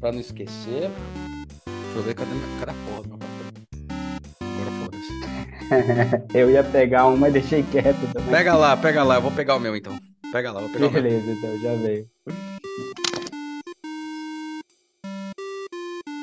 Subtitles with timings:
[0.00, 0.90] pra não esquecer.
[1.66, 3.38] Deixa eu ver cadê, cadê a porra do meu papel.
[4.40, 6.24] Agora foda-se.
[6.38, 8.30] Eu ia pegar um, mas deixei quieto também.
[8.30, 9.16] Pega lá, pega lá.
[9.16, 9.98] Eu vou pegar o meu então.
[10.32, 11.02] Pega lá, vou pegar o meu.
[11.02, 12.06] Beleza, então, já veio.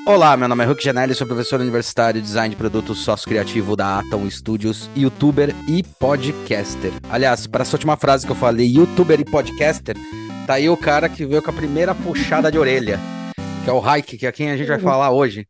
[0.08, 3.76] Olá, meu nome é Hulk Janelli, sou professor universitário de design de produtos sócio criativo
[3.76, 6.92] da Atom Studios, youtuber e podcaster.
[7.10, 9.98] Aliás, para essa última frase que eu falei, youtuber e podcaster,
[10.46, 13.00] tá aí o cara que veio com a primeira puxada de orelha,
[13.66, 15.48] que é o Raik, que é quem a gente vai falar hoje.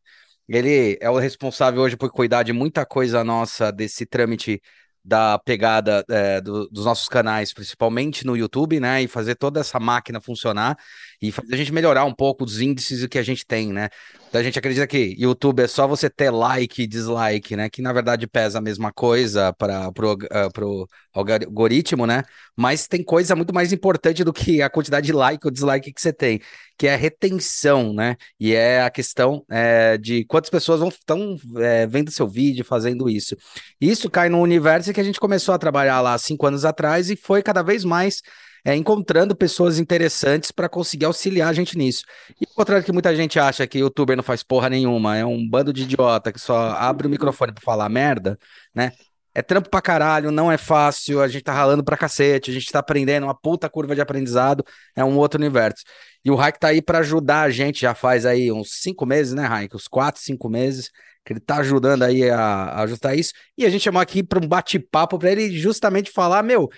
[0.48, 4.58] Ele é o responsável hoje por cuidar de muita coisa nossa desse trâmite
[5.04, 9.02] da pegada é, do- dos nossos canais, principalmente no YouTube, né?
[9.02, 10.78] E fazer toda essa máquina funcionar
[11.20, 13.88] e fazer a gente melhorar um pouco os índices que a gente tem, né?
[14.28, 17.70] Então a gente acredita que YouTube é só você ter like e dislike, né?
[17.70, 22.22] Que na verdade pesa a mesma coisa para pro algoritmo, né?
[22.54, 26.00] Mas tem coisa muito mais importante do que a quantidade de like ou dislike que
[26.00, 26.40] você tem,
[26.76, 28.16] que é a retenção, né?
[28.38, 33.08] E é a questão é, de quantas pessoas vão estão é, vendo seu vídeo, fazendo
[33.08, 33.36] isso.
[33.80, 37.16] Isso cai no universo que a gente começou a trabalhar lá cinco anos atrás e
[37.16, 38.20] foi cada vez mais
[38.66, 42.02] é, encontrando pessoas interessantes para conseguir auxiliar a gente nisso.
[42.40, 45.48] E o contrário que muita gente acha que youtuber não faz porra nenhuma, é um
[45.48, 48.36] bando de idiota que só abre o microfone para falar merda,
[48.74, 48.90] né?
[49.32, 52.72] É trampo pra caralho, não é fácil, a gente tá ralando pra cacete, a gente
[52.72, 54.64] tá aprendendo uma puta curva de aprendizado,
[54.96, 55.84] é um outro universo.
[56.24, 59.32] E o Raik tá aí para ajudar a gente, já faz aí uns cinco meses,
[59.32, 59.76] né, Raik?
[59.76, 60.90] Uns quatro, cinco meses,
[61.24, 63.32] que ele tá ajudando aí a, a ajustar isso.
[63.56, 66.68] E a gente chamou aqui para um bate-papo para ele justamente falar, meu,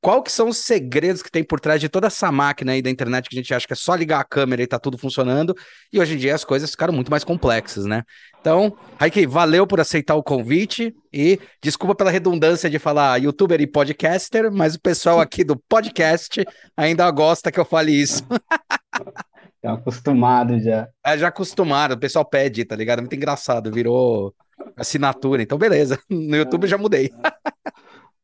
[0.00, 2.90] qual que são os segredos que tem por trás de toda essa máquina aí da
[2.90, 5.54] internet que a gente acha que é só ligar a câmera e tá tudo funcionando,
[5.92, 8.02] e hoje em dia as coisas ficaram muito mais complexas, né?
[8.40, 13.66] Então, Raik, valeu por aceitar o convite e desculpa pela redundância de falar youtuber e
[13.66, 16.44] podcaster, mas o pessoal aqui do podcast
[16.76, 18.22] ainda gosta que eu fale isso.
[19.56, 20.88] Estão acostumados já.
[21.04, 22.98] É já acostumado, o pessoal pede, tá ligado?
[22.98, 24.32] É muito engraçado, virou
[24.76, 25.42] assinatura.
[25.42, 25.98] Então, beleza.
[26.08, 27.10] No YouTube já mudei.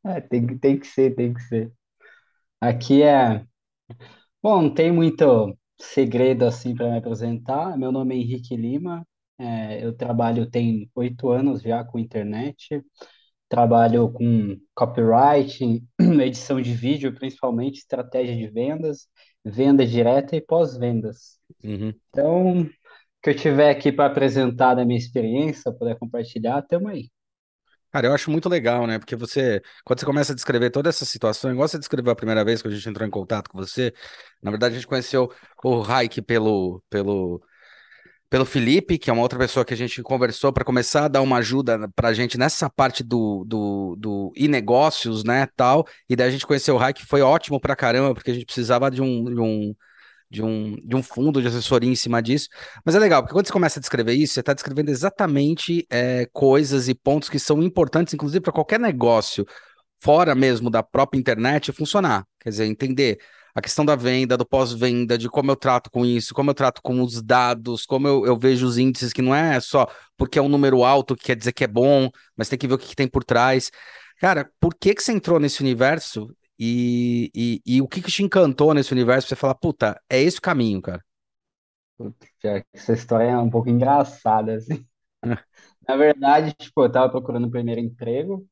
[0.04, 1.72] É, tem, que- tem que ser, tem que ser.
[2.60, 3.44] Aqui é.
[4.42, 7.76] Bom, não tem muito segredo assim para me apresentar.
[7.78, 9.06] Meu nome é Henrique Lima.
[9.38, 12.82] É, eu trabalho tem oito anos já com internet.
[13.48, 15.86] Trabalho com copywriting,
[16.22, 19.08] edição de vídeo, principalmente estratégia de vendas,
[19.44, 21.38] venda direta e pós-vendas.
[21.64, 21.94] Uhum.
[22.10, 22.70] Então, o
[23.22, 27.10] que eu tiver aqui para apresentar da minha experiência, poder compartilhar, tamo aí.
[27.92, 28.98] Cara, eu acho muito legal, né?
[28.98, 32.42] Porque você, quando você começa a descrever toda essa situação, igual você descreveu a primeira
[32.44, 33.92] vez que a gente entrou em contato com você,
[34.42, 35.30] na verdade a gente conheceu
[35.62, 37.42] o Raik pelo, pelo,
[38.30, 41.22] pelo Felipe, que é uma outra pessoa que a gente conversou para começar a dar
[41.22, 46.32] uma ajuda pra gente nessa parte do, do, do e-negócios, né, tal, e daí a
[46.32, 49.40] gente conheceu o Raik, foi ótimo pra caramba, porque a gente precisava de um, de
[49.40, 49.74] um,
[50.32, 52.48] de um, de um fundo de assessoria em cima disso.
[52.84, 56.26] Mas é legal, porque quando você começa a descrever isso, você está descrevendo exatamente é,
[56.32, 59.46] coisas e pontos que são importantes, inclusive para qualquer negócio,
[60.02, 62.26] fora mesmo da própria internet, funcionar.
[62.40, 63.18] Quer dizer, entender
[63.54, 66.80] a questão da venda, do pós-venda, de como eu trato com isso, como eu trato
[66.82, 70.42] com os dados, como eu, eu vejo os índices, que não é só porque é
[70.42, 72.88] um número alto que quer dizer que é bom, mas tem que ver o que,
[72.88, 73.70] que tem por trás.
[74.18, 77.30] Cara, por que que você entrou nesse universo e,
[77.66, 80.38] e, e o que que te encantou nesse universo pra você falar, puta, é esse
[80.38, 81.02] o caminho, cara?
[81.96, 82.28] Putz,
[82.74, 84.86] Essa história é um pouco engraçada, assim.
[85.88, 88.46] Na verdade, tipo, eu tava procurando o primeiro emprego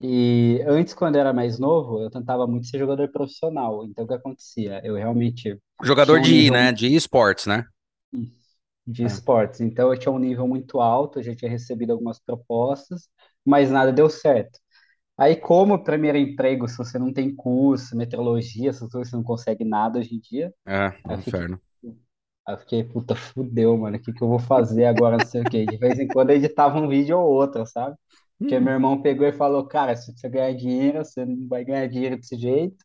[0.00, 3.84] e antes, quando eu era mais novo, eu tentava muito ser jogador profissional.
[3.86, 4.80] Então, o que acontecia?
[4.84, 7.66] Eu realmente Jogador tinha um de, nível né, de esportes, né?
[8.86, 9.06] de É.
[9.06, 9.60] esportes.
[9.60, 13.08] Então, eu tinha um nível muito alto, eu já tinha recebido algumas propostas,
[13.44, 14.58] mas nada deu certo.
[15.22, 19.64] Aí, como primeiro emprego, se você não tem curso, meteorologia, essas coisas, você não consegue
[19.64, 20.52] nada hoje em dia.
[20.66, 21.60] É, Aí um eu fiquei, inferno.
[22.46, 25.42] aí eu fiquei, puta, fudeu, mano, o que que eu vou fazer agora, não sei
[25.42, 25.66] o quê.
[25.66, 27.96] De vez em quando eu editava um vídeo ou outro, sabe?
[28.40, 31.86] Porque meu irmão pegou e falou, cara, se você ganhar dinheiro, você não vai ganhar
[31.88, 32.76] dinheiro desse jeito,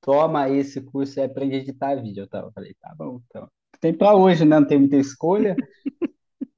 [0.00, 2.22] toma aí esse curso e aprende a editar vídeo.
[2.24, 3.48] Eu tava, falei, tá bom, então.
[3.80, 4.60] Tem pra hoje, né?
[4.60, 5.60] Não tem muita escolha.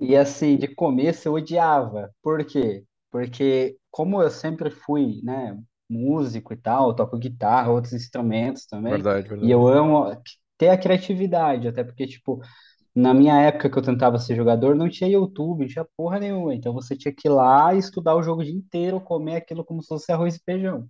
[0.01, 2.13] E assim, de começo eu odiava.
[2.23, 2.85] Por quê?
[3.11, 5.59] Porque como eu sempre fui, né,
[5.89, 9.51] músico e tal, toco guitarra, outros instrumentos também, Verdade, e verdade.
[9.51, 10.15] eu amo
[10.59, 12.41] ter a criatividade, até porque, tipo,
[12.95, 16.55] na minha época que eu tentava ser jogador, não tinha YouTube, não tinha porra nenhuma.
[16.55, 19.65] Então você tinha que ir lá e estudar o jogo o dia inteiro, comer aquilo
[19.65, 20.89] como se fosse arroz e feijão.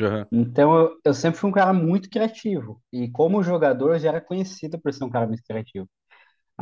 [0.00, 0.30] Aham.
[0.32, 2.82] Então eu, eu sempre fui um cara muito criativo.
[2.92, 5.88] E como jogador, eu já era conhecido por ser um cara muito criativo.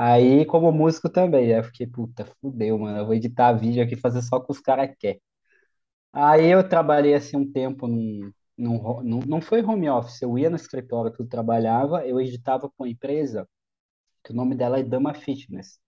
[0.00, 2.98] Aí, como músico também, aí eu fiquei, puta, fudeu, mano.
[2.98, 5.20] Eu vou editar vídeo aqui fazer só o que os caras querem.
[6.12, 10.38] Aí eu trabalhei assim um tempo num, num, ho- num- não foi home office, eu
[10.38, 13.48] ia no escritório que eu trabalhava, eu editava com a empresa
[14.24, 15.78] que o nome dela é Dama Fitness,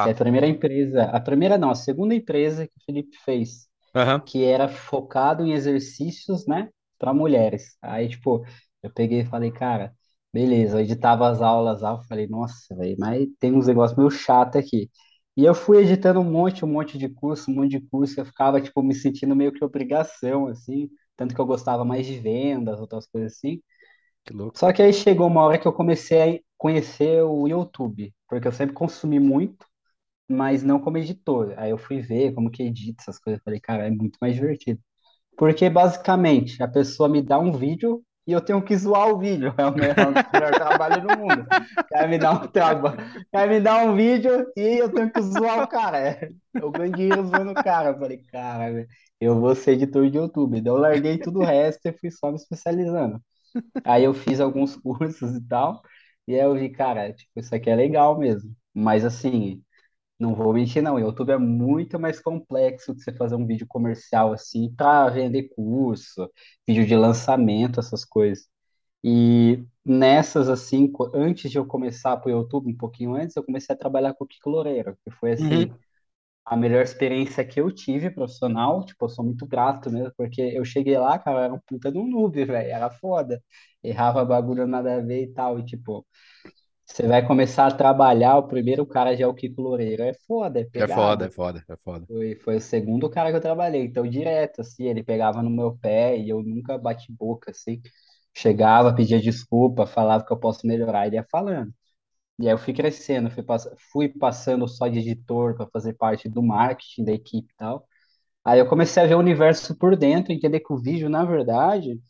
[0.00, 0.16] que é a Tá.
[0.16, 4.22] primeira empresa, a primeira não, a segunda empresa que o Felipe fez, Aham.
[4.26, 7.76] que era focado em exercícios, né, para mulheres.
[7.82, 8.44] Aí, tipo,
[8.82, 9.94] eu peguei e falei, cara,
[10.32, 14.10] beleza, eu editava as aulas lá, eu falei, nossa, velho, mas tem uns negócios meio
[14.10, 14.90] chato aqui.
[15.36, 18.24] E eu fui editando um monte, um monte de curso, um monte de curso, eu
[18.26, 22.80] ficava, tipo, me sentindo meio que obrigação, assim, tanto que eu gostava mais de vendas,
[22.80, 23.60] outras coisas assim.
[24.24, 24.58] Que louco.
[24.58, 28.52] Só que aí chegou uma hora que eu comecei a conhecer o YouTube, porque eu
[28.52, 29.66] sempre consumi muito,
[30.28, 31.54] mas não como editor.
[31.56, 34.34] Aí eu fui ver como que edita essas coisas, eu falei, cara, é muito mais
[34.34, 34.80] divertido.
[35.36, 39.54] Porque basicamente a pessoa me dá um vídeo e eu tenho que zoar o vídeo.
[39.58, 41.46] É o melhor, é o melhor trabalho do mundo.
[41.90, 42.98] Cara me dá um trabalho,
[43.32, 45.98] cara me dá um vídeo e eu tenho que zoar o cara.
[45.98, 46.30] É,
[46.60, 47.90] Eu ganho dinheiro zoando o cara.
[47.90, 48.86] Eu falei, cara,
[49.20, 50.60] eu vou ser editor de YouTube.
[50.60, 53.20] Daí eu larguei tudo o resto e fui só me especializando.
[53.84, 55.82] Aí eu fiz alguns cursos e tal,
[56.26, 58.54] e aí eu vi, cara, tipo, isso aqui é legal mesmo.
[58.74, 59.62] Mas assim,
[60.20, 60.96] não vou mentir, não.
[60.96, 65.50] O YouTube é muito mais complexo de você fazer um vídeo comercial assim para vender
[65.54, 66.30] curso,
[66.68, 68.46] vídeo de lançamento, essas coisas.
[69.04, 73.78] E nessas, assim, antes de eu começar pro YouTube, um pouquinho antes, eu comecei a
[73.78, 75.78] trabalhar com o Kiko Loureiro, que foi, assim, Uhum.
[76.44, 78.84] a melhor experiência que eu tive profissional.
[78.84, 81.98] Tipo, eu sou muito grato mesmo, porque eu cheguei lá, cara, era um puta de
[81.98, 83.42] um noob, velho, era foda.
[83.82, 86.06] Errava bagulho nada a ver e tal, e tipo.
[86.92, 90.02] Você vai começar a trabalhar, o primeiro cara já é o Kiko Loureiro.
[90.02, 91.30] É foda, é É foda, é pegado.
[91.30, 92.08] foda, é foda.
[92.08, 93.84] Foi, foi o segundo cara que eu trabalhei.
[93.84, 97.82] Então, direto, assim, ele pegava no meu pé e eu nunca bati boca, assim.
[98.36, 101.72] Chegava, pedia desculpa, falava que eu posso melhorar, ele ia falando.
[102.38, 106.28] E aí eu fui crescendo, fui, pass fui passando só de editor para fazer parte
[106.28, 107.86] do marketing da equipe e tal.
[108.44, 112.00] Aí eu comecei a ver o universo por dentro, entender que o vídeo, na verdade,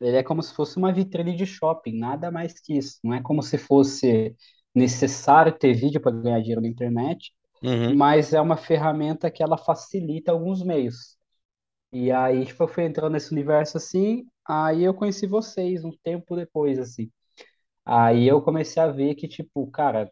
[0.00, 2.98] ele é como se fosse uma vitrine de shopping, nada mais que isso.
[3.04, 4.36] Não é como se fosse
[4.74, 7.32] necessário ter vídeo para ganhar dinheiro na internet,
[7.62, 7.94] Uhum.
[7.94, 11.16] mas é uma ferramenta que ela facilita alguns meios.
[11.92, 16.36] E aí, tipo, eu fui entrando nesse universo assim, aí eu conheci vocês um tempo
[16.36, 17.10] depois, assim.
[17.84, 20.10] Aí eu comecei a ver que, tipo, cara,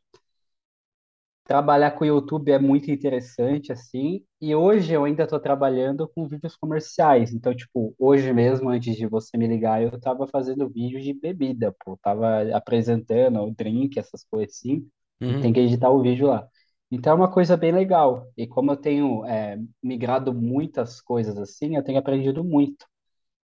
[1.49, 6.29] Trabalhar com o YouTube é muito interessante, assim, e hoje eu ainda estou trabalhando com
[6.29, 7.33] vídeos comerciais.
[7.35, 11.75] Então, tipo, hoje mesmo, antes de você me ligar, eu estava fazendo vídeo de bebida,
[11.85, 14.89] pô, tava apresentando o drink, essas coisas assim,
[15.27, 15.53] e tem Uhum.
[15.53, 16.49] que editar o vídeo lá.
[16.91, 18.29] Então é uma coisa bem legal.
[18.37, 22.87] E como eu tenho é, migrado muitas coisas assim, eu tenho aprendido muito.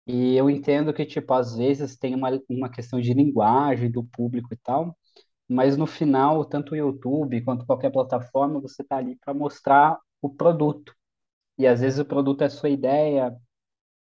[0.07, 4.53] E eu entendo que, tipo, às vezes tem uma, uma questão de linguagem do público
[4.53, 4.97] e tal,
[5.49, 10.31] mas no final, tanto o YouTube quanto qualquer plataforma, você está ali para mostrar o
[10.31, 10.95] produto.
[11.59, 13.37] E às vezes o produto é sua ideia,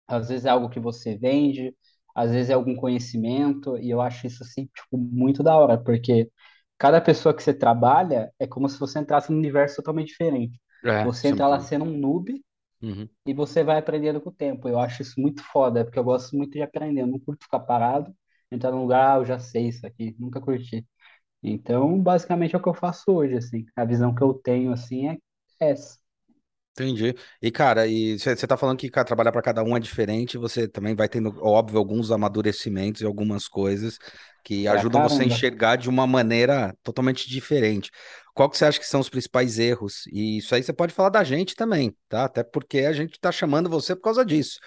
[0.06, 1.76] às vezes é algo que você vende,
[2.14, 6.30] às vezes é algum conhecimento, e eu acho isso assim, tipo, muito da hora, porque
[6.78, 10.60] cada pessoa que você trabalha é como se você entrasse num universo totalmente diferente.
[10.84, 12.42] É, Você entra lá sendo um noob
[12.82, 13.08] Uhum.
[13.26, 14.68] e você vai aprendendo com o tempo.
[14.68, 17.60] Eu acho isso muito foda, porque eu gosto muito de aprender, eu não curto ficar
[17.60, 18.14] parado,
[18.50, 20.86] entrar num lugar, ah, eu já sei isso aqui, nunca curti.
[21.44, 23.66] Então, basicamente é o que eu faço hoje, assim.
[23.76, 25.18] A visão que eu tenho, assim, é
[25.60, 25.98] essa.
[26.76, 27.14] Entendi.
[27.40, 30.66] E, cara, e você tá falando que cara, trabalhar para cada um é diferente, você
[30.66, 33.96] também vai tendo, óbvio, alguns amadurecimentos e algumas coisas
[34.42, 37.92] que Pra ajudam você a enxergar de uma maneira totalmente diferente.
[38.34, 40.04] Qual que você acha que são os principais erros?
[40.12, 42.24] E isso aí você pode falar da gente também, tá?
[42.24, 44.58] Até porque a gente tá chamando você por causa disso.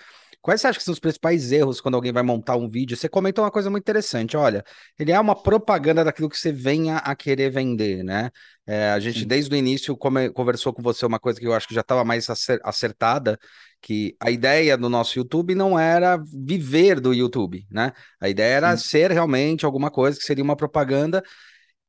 [0.42, 2.96] Quais você acha que são os principais erros quando alguém vai montar um vídeo?
[2.96, 4.38] Você comentou uma coisa muito interessante.
[4.38, 4.64] Olha,
[4.98, 8.30] ele é uma propaganda daquilo que você venha a querer vender, né?
[8.66, 11.54] É, a gente, Sim, desde o início, come- conversou com você uma coisa que eu
[11.54, 13.38] acho que já estava mais acer- acertada,
[13.82, 17.92] que a ideia do nosso YouTube não era viver do YouTube, né?
[18.20, 18.78] A ideia era sim.
[18.78, 21.22] ser realmente alguma coisa que seria uma propaganda,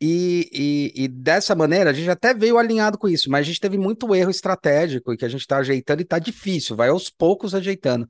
[0.00, 0.48] e,
[0.96, 3.76] e, e dessa maneira a gente até veio alinhado com isso, mas a gente teve
[3.76, 7.54] muito erro estratégico e que a gente está ajeitando e está difícil, vai aos poucos
[7.54, 8.06] ajeitando.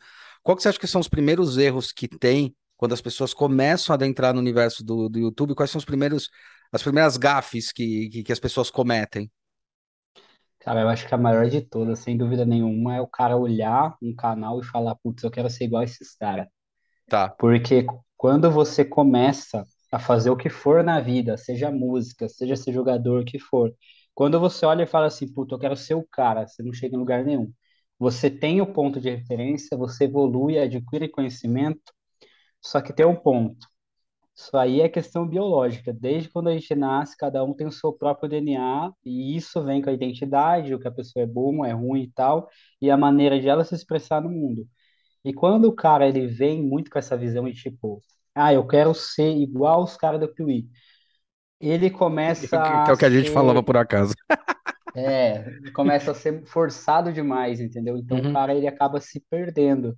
[0.48, 3.92] Qual que você acha que são os primeiros erros que tem quando as pessoas começam
[3.92, 5.54] a adentrar no universo do, do YouTube?
[5.54, 6.30] Quais são os primeiros,
[6.72, 9.30] as primeiras gafes que, que, que as pessoas cometem?
[10.60, 13.94] Cara, eu acho que a maior de todas, sem dúvida nenhuma, é o cara olhar
[14.02, 16.46] um canal e falar, putz, eu quero ser igual a esses caras.
[17.10, 17.28] Tá.
[17.28, 17.84] Porque
[18.16, 23.20] quando você começa a fazer o que for na vida, seja música, seja ser jogador,
[23.20, 23.70] o que for,
[24.14, 26.96] quando você olha e fala assim, putz, eu quero ser o cara, você não chega
[26.96, 27.52] em lugar nenhum.
[27.98, 31.92] Você tem o ponto de referência, você evolui, adquire conhecimento,
[32.62, 33.66] só que tem um ponto.
[34.36, 35.92] Isso aí é questão biológica.
[35.92, 39.82] Desde quando a gente nasce, cada um tem o seu próprio DNA, e isso vem
[39.82, 42.48] com a identidade, o que a pessoa é bom, é ruim e tal,
[42.80, 44.66] e a maneira de ela se expressar no mundo.
[45.24, 48.00] E quando o cara ele vem muito com essa visão de tipo,
[48.34, 50.68] ah, eu quero ser igual os caras do Piuí.
[51.60, 52.46] ele começa
[52.84, 54.14] Que é o que a gente ser, falava por acaso.
[55.06, 57.96] é, começa a ser forçado demais, entendeu?
[57.98, 59.96] Então o Uhum, cara ele acaba se perdendo,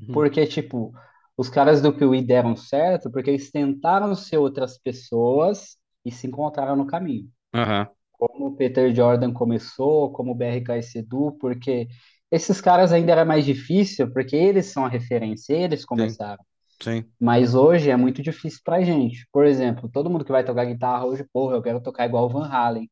[0.00, 0.12] uhum.
[0.12, 0.92] porque tipo,
[1.36, 6.76] os caras do Piuí deram certo porque eles tentaram ser outras pessoas e se encontraram
[6.76, 7.30] no caminho.
[7.54, 11.88] Aham, Como o Peter Jordan começou, como o BRK Sedu, porque
[12.30, 16.42] esses caras ainda era mais difícil, porque eles são a referência, eles sim, começaram.
[16.80, 17.12] sim.
[17.20, 19.26] Mas hoje é muito difícil pra gente.
[19.32, 22.28] Por exemplo, todo mundo que vai tocar guitarra hoje, porra, eu quero tocar igual o
[22.28, 22.90] Van Halen.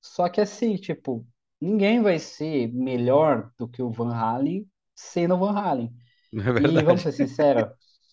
[0.00, 1.26] Só que assim, tipo,
[1.60, 5.94] ninguém vai ser melhor do que o Van Halen sendo o Van Halen.
[6.32, 7.68] É E vamos ser sinceros,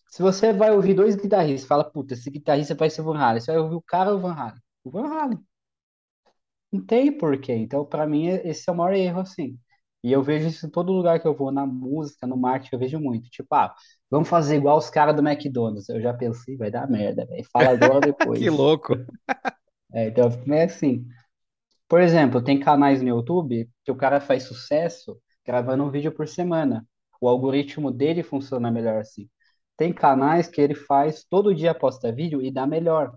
[0.09, 3.41] se você vai ouvir dois guitarristas, fala, puta, esse guitarrista vai ser o Van Halen,
[3.41, 4.61] você vai ouvir o cara ou o Van Halen?
[4.83, 5.39] O Van Halen.
[6.71, 7.53] Não tem porquê.
[7.53, 9.57] Então, pra mim, esse é o maior erro, assim.
[10.03, 12.79] E eu vejo isso em todo lugar que eu vou, na música, no marketing, eu
[12.79, 13.29] vejo muito.
[13.29, 13.73] Tipo, ah,
[14.09, 15.87] vamos fazer igual os caras do McDonald's.
[15.89, 17.45] Eu já pensei, vai dar merda, velho.
[17.51, 18.01] Fala agora ou
[18.33, 18.49] Que depois.
[18.49, 18.93] louco.
[19.93, 21.07] É, então, é assim.
[21.93, 26.27] Por exemplo, tem canais no YouTube que o cara faz sucesso gravando um vídeo por
[26.27, 26.83] semana.
[27.21, 29.29] O algoritmo dele funciona melhor assim.
[29.77, 33.15] Tem canais que ele faz todo dia posta vídeo e dá melhor.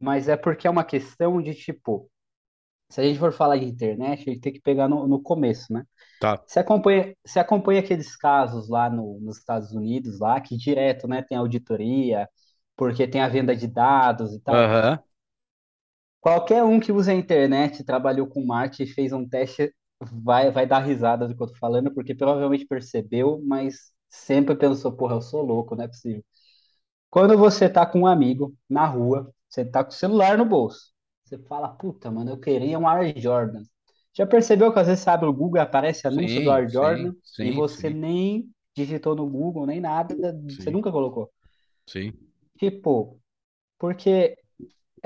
[0.00, 2.10] Mas é porque é uma questão de tipo,
[2.88, 5.70] se a gente for falar de internet, a gente tem que pegar no, no começo,
[5.70, 5.84] né?
[6.18, 6.42] Tá.
[6.46, 11.20] Você acompanha, você acompanha aqueles casos lá no, nos Estados Unidos, lá, que direto, né,
[11.20, 12.26] tem auditoria,
[12.74, 14.54] porque tem a venda de dados e tal.
[14.54, 15.02] Aham.
[16.26, 20.66] Qualquer um que usa a internet, trabalhou com marketing e fez um teste, vai, vai
[20.66, 25.22] dar risada do que eu tô falando, porque provavelmente percebeu, mas sempre pensou, porra, eu
[25.22, 26.24] sou louco, não é possível.
[27.10, 30.92] Quando você tá com um amigo na rua, você tá com o celular no bolso,
[31.24, 33.62] você fala, puta, mano, eu queria um Air Jordan.
[34.14, 36.68] Já percebeu que às vezes você abre o Google e aparece anúncio do Sim, Air
[36.68, 40.16] sim, Jordan e sim, você sim, nem digitou no Google, nem nada,
[40.58, 41.30] você sim, nunca colocou.
[41.86, 42.12] sim.
[42.58, 43.20] Tipo,
[43.78, 44.36] porque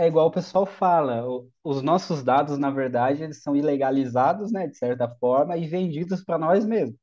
[0.03, 1.25] é igual o pessoal fala,
[1.65, 6.39] os nossos dados, na verdade, eles são ilegalizados, né, de certa forma, e vendidos para
[6.39, 6.97] nós mesmos.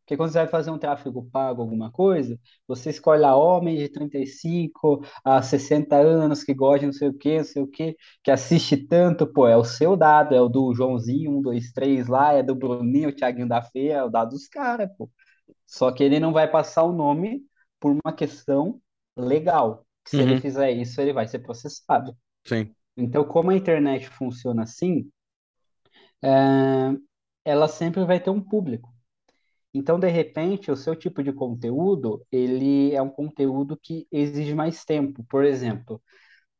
[0.00, 3.88] Porque quando você vai fazer um tráfego pago, alguma coisa, você escolhe lá homem de
[3.88, 7.96] 35 a 60 anos que gosta de não sei o quê, não sei o quê,
[8.22, 12.08] que assiste tanto, pô, é o seu dado, é o do Joãozinho, um, dois, três
[12.08, 15.10] lá, é do Bruninho, o Thiaguinho da Feia, é o dado dos caras, pô.
[15.66, 17.42] Só que ele não vai passar o nome
[17.80, 18.80] por uma questão
[19.16, 19.86] legal.
[20.06, 22.16] Se ele Uhum, fizer isso, ele vai ser processado.
[22.44, 22.74] Sim.
[22.96, 25.10] Então, como a internet funciona assim,
[26.22, 26.28] é,
[27.44, 28.92] ela sempre vai ter um público.
[29.72, 34.84] Então, de repente, o seu tipo de conteúdo, ele é um conteúdo que exige mais
[34.84, 35.24] tempo.
[35.28, 36.00] Por exemplo,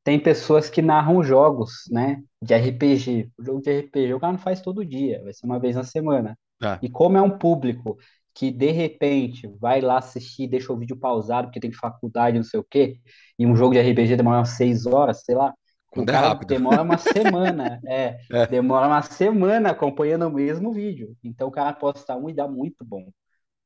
[0.03, 3.31] tem pessoas que narram jogos, né, de RPG.
[3.39, 5.85] O jogo de RPG o cara não faz todo dia, vai ser uma vez na
[5.85, 6.39] semana.
[6.59, 6.79] Tá.
[6.83, 7.97] E como é um público
[8.35, 12.59] que de repente vai lá assistir, deixa o vídeo pausado porque tem faculdade, não sei
[12.59, 12.99] o quê,
[13.39, 15.55] e um jogo de RPG demora umas seis horas, sei lá,
[15.95, 16.55] Quando é cara rápido.
[16.55, 18.49] demora uma semana, é, É.
[18.49, 21.17] demora uma semana acompanhando o mesmo vídeo.
[21.23, 23.11] Então o cara posta um e dá muito bom.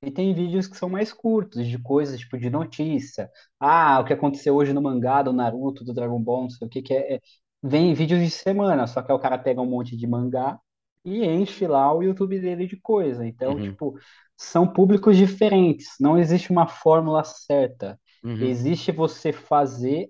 [0.03, 3.31] E tem vídeos que são mais curtos, de coisas tipo de notícia.
[3.59, 6.71] Ah, o que aconteceu hoje no mangá do Naruto, do Dragon Ball, não sei o
[6.71, 7.17] que, que é.
[7.17, 7.21] é-
[7.63, 10.61] Vem vídeos de semana, só que o cara pega um monte de mangá
[11.05, 13.27] e enche lá o YouTube dele de coisa.
[13.27, 13.99] Então, Uhum, tipo,
[14.37, 15.89] são públicos diferentes.
[16.01, 18.01] Não existe uma fórmula certa.
[18.23, 20.09] uhum, Existe você fazer.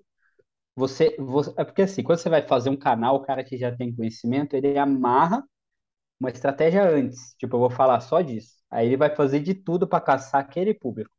[0.79, 3.75] Você, você, é porque assim, quando você vai fazer um canal, o cara que já
[3.75, 5.43] tem conhecimento, ele amarra
[6.19, 7.35] uma estratégia antes.
[7.39, 8.55] Tipo, eu vou falar só disso.
[8.71, 11.11] Aí ele vai fazer de tudo para caçar aquele público.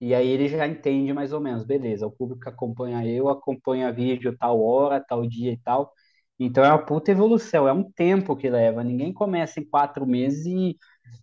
[0.00, 4.36] E aí ele já entende mais ou menos, beleza, o público acompanha eu, acompanha vídeo
[4.38, 5.92] tal hora, tal dia e tal.
[6.38, 8.84] Então é uma puta evolução, é um tempo que leva.
[8.84, 10.76] Ninguém começa em quatro meses e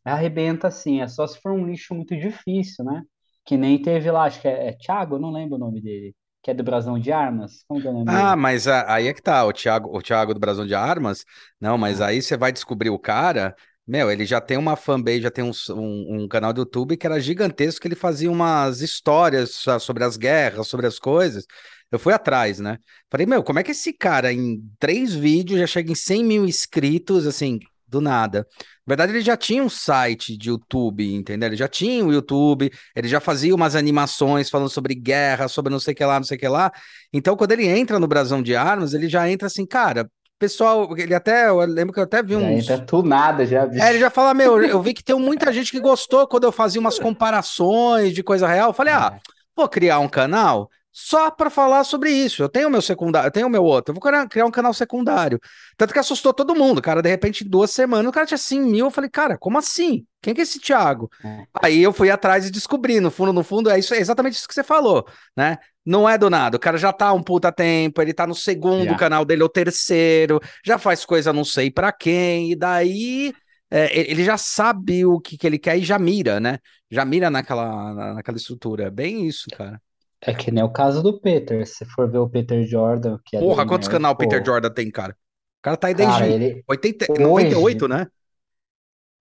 [0.04, 1.02] arrebenta assim.
[1.02, 3.04] É só se for um nicho muito difícil, né?
[3.46, 6.16] Que nem teve lá, acho que é, é Thiago, não lembro o nome dele,
[6.46, 7.64] que é do Brasão de Armas.
[7.68, 8.36] Como que é o nome Ah, dele?
[8.36, 11.26] mas a- aí é que tá, o Thiago, o Thiago do Brasão de Armas.
[11.60, 13.56] Não, mas Ah, aí você vai descobrir o cara.
[13.88, 17.06] Meu, ele já tem uma fanbase, já tem um, um, um canal do YouTube que
[17.06, 21.46] era gigantesco, que ele fazia umas histórias so- sobre as guerras, sobre as coisas.
[21.92, 22.78] Eu fui atrás, né?
[23.12, 26.46] Falei, meu, como é que esse cara em três vídeos já chega em 100 mil
[26.46, 28.48] inscritos, assim, do nada?
[28.86, 31.48] Na verdade, ele já tinha um site de YouTube, entendeu?
[31.50, 35.80] Ele já tinha o YouTube, ele já fazia umas animações falando sobre guerra, sobre não
[35.80, 36.72] sei o que lá, não sei o que lá.
[37.14, 41.14] Então, quando ele entra no Brasão de Armas, ele já entra assim, cara, pessoal, ele
[41.16, 42.82] até, eu lembro que eu até vi entra uns.
[42.86, 44.00] tunada, já, É, ele bicho.
[44.00, 47.00] já fala, meu, eu vi que tem muita gente que gostou quando eu fazia umas
[47.00, 48.70] comparações de coisa real.
[48.70, 49.20] Eu falei, ah, É,
[49.56, 52.42] vou criar um canal só para falar sobre isso.
[52.42, 53.94] Eu tenho o meu secundário, eu tenho o meu outro.
[53.94, 55.42] Eu vou criar um canal secundário.
[55.76, 57.02] Tanto que assustou todo mundo, cara.
[57.02, 58.86] De repente, em duas semanas, o cara tinha 100 mil.
[58.86, 60.06] Eu falei, cara, como assim?
[60.22, 61.12] Quem que é esse Thiago?
[61.22, 61.44] É.
[61.62, 64.48] Aí eu fui atrás e descobri, no fundo, no fundo, é isso, é exatamente isso
[64.48, 65.58] que você falou, né?
[65.86, 66.56] Não é do nada.
[66.56, 70.40] O cara já tá um puta tempo, ele tá no segundo canal dele, ou terceiro,
[70.66, 73.34] já faz coisa não sei para quem, e daí
[73.70, 76.58] é, ele já sabe o que, que ele quer e já mira, né?
[76.90, 78.86] Já mira naquela, naquela estrutura.
[78.86, 79.82] É bem isso, cara.
[80.26, 81.66] É que nem o caso do Peter.
[81.68, 84.90] Se for ver o Peter Jordan, que é Porra, quantos canal o Peter Jordan tem,
[84.90, 85.14] cara?
[85.14, 86.64] O cara tá aí desde cara, ele...
[86.68, 87.12] 80...
[87.12, 87.24] Hoje...
[87.24, 88.08] 98, né?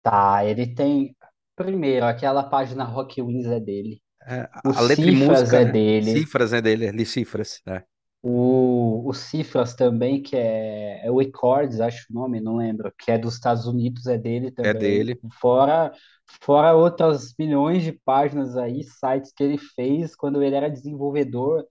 [0.01, 1.15] Tá, ele tem.
[1.55, 4.01] Primeiro, aquela página Rock Wins é dele.
[4.25, 5.71] É, a letra Cifras música, é né?
[5.71, 6.11] dele.
[6.11, 7.61] Cifras é dele, ali Cifras.
[7.67, 7.83] É.
[8.21, 13.11] O, o Cifras também, que é, é o Records, acho o nome, não lembro, que
[13.11, 14.71] é dos Estados Unidos, é dele também.
[14.71, 15.19] É dele.
[15.39, 15.91] Fora,
[16.41, 21.65] fora outras milhões de páginas aí, sites que ele fez quando ele era desenvolvedor.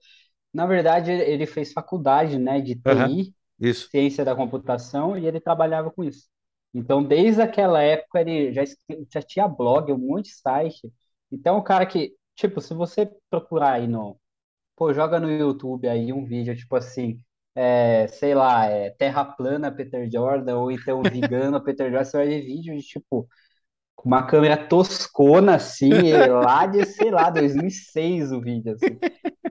[0.53, 3.89] Na verdade, ele fez faculdade, né, de TI, isso.
[3.91, 6.27] ciência da computação, e ele trabalhava com isso.
[6.73, 8.63] Então, desde aquela época, ele já,
[9.11, 10.91] já tinha blog, um monte de site.
[11.31, 14.19] Então, o cara que, tipo, se você procurar aí no
[14.75, 17.19] Pô, joga no YouTube aí um vídeo, tipo assim,
[17.55, 22.27] é, sei lá, é, Terra plana Peter Jordan, ou então Vegano Peter Jordan, você vai
[22.27, 23.27] ver vídeo de, tipo,
[23.97, 25.89] com uma câmera toscona, assim,
[26.43, 28.97] lá de, sei lá, 2006 o vídeo, assim.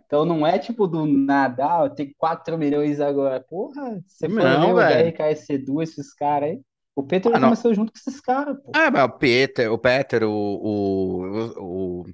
[0.07, 3.41] Então não é, tipo, do nada, ah, tenho 4 milhões agora.
[3.41, 6.61] Porra, você foi ver o RKS2, esses caras aí.
[6.95, 8.71] O Peter ah, começou junto com esses caras, pô.
[8.75, 12.05] É, mas o Peter, o Peter, o, o, o,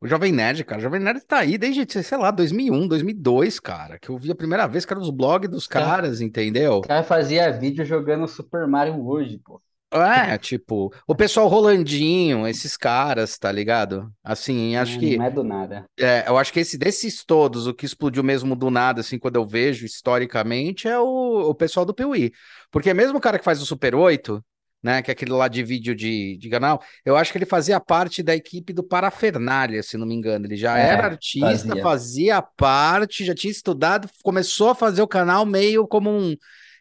[0.00, 3.98] o Jovem Nerd, cara, o Jovem Nerd tá aí desde, sei lá, 2001, 2002, cara,
[3.98, 6.78] que eu vi a primeira vez, cara, os blogs dos caras, entendeu?
[6.78, 9.60] O cara fazia vídeo jogando Super Mario hoje, pô.
[9.92, 14.12] É, tipo, o pessoal Rolandinho, esses caras, tá ligado?
[14.22, 15.16] Assim, acho não, que.
[15.16, 15.84] Não é do nada.
[15.98, 19.36] É, eu acho que esse desses todos, o que explodiu mesmo do nada, assim, quando
[19.36, 22.32] eu vejo historicamente, é o, o pessoal do Piuí.
[22.70, 24.44] Porque mesmo o cara que faz o Super 8,
[24.82, 25.02] né?
[25.02, 26.82] Que é aquele lá de vídeo de, de canal.
[27.04, 30.46] Eu acho que ele fazia parte da equipe do Parafernália, se não me engano.
[30.46, 31.82] Ele já é, era artista, fazia.
[31.82, 36.36] fazia parte, já tinha estudado, começou a fazer o canal meio como um.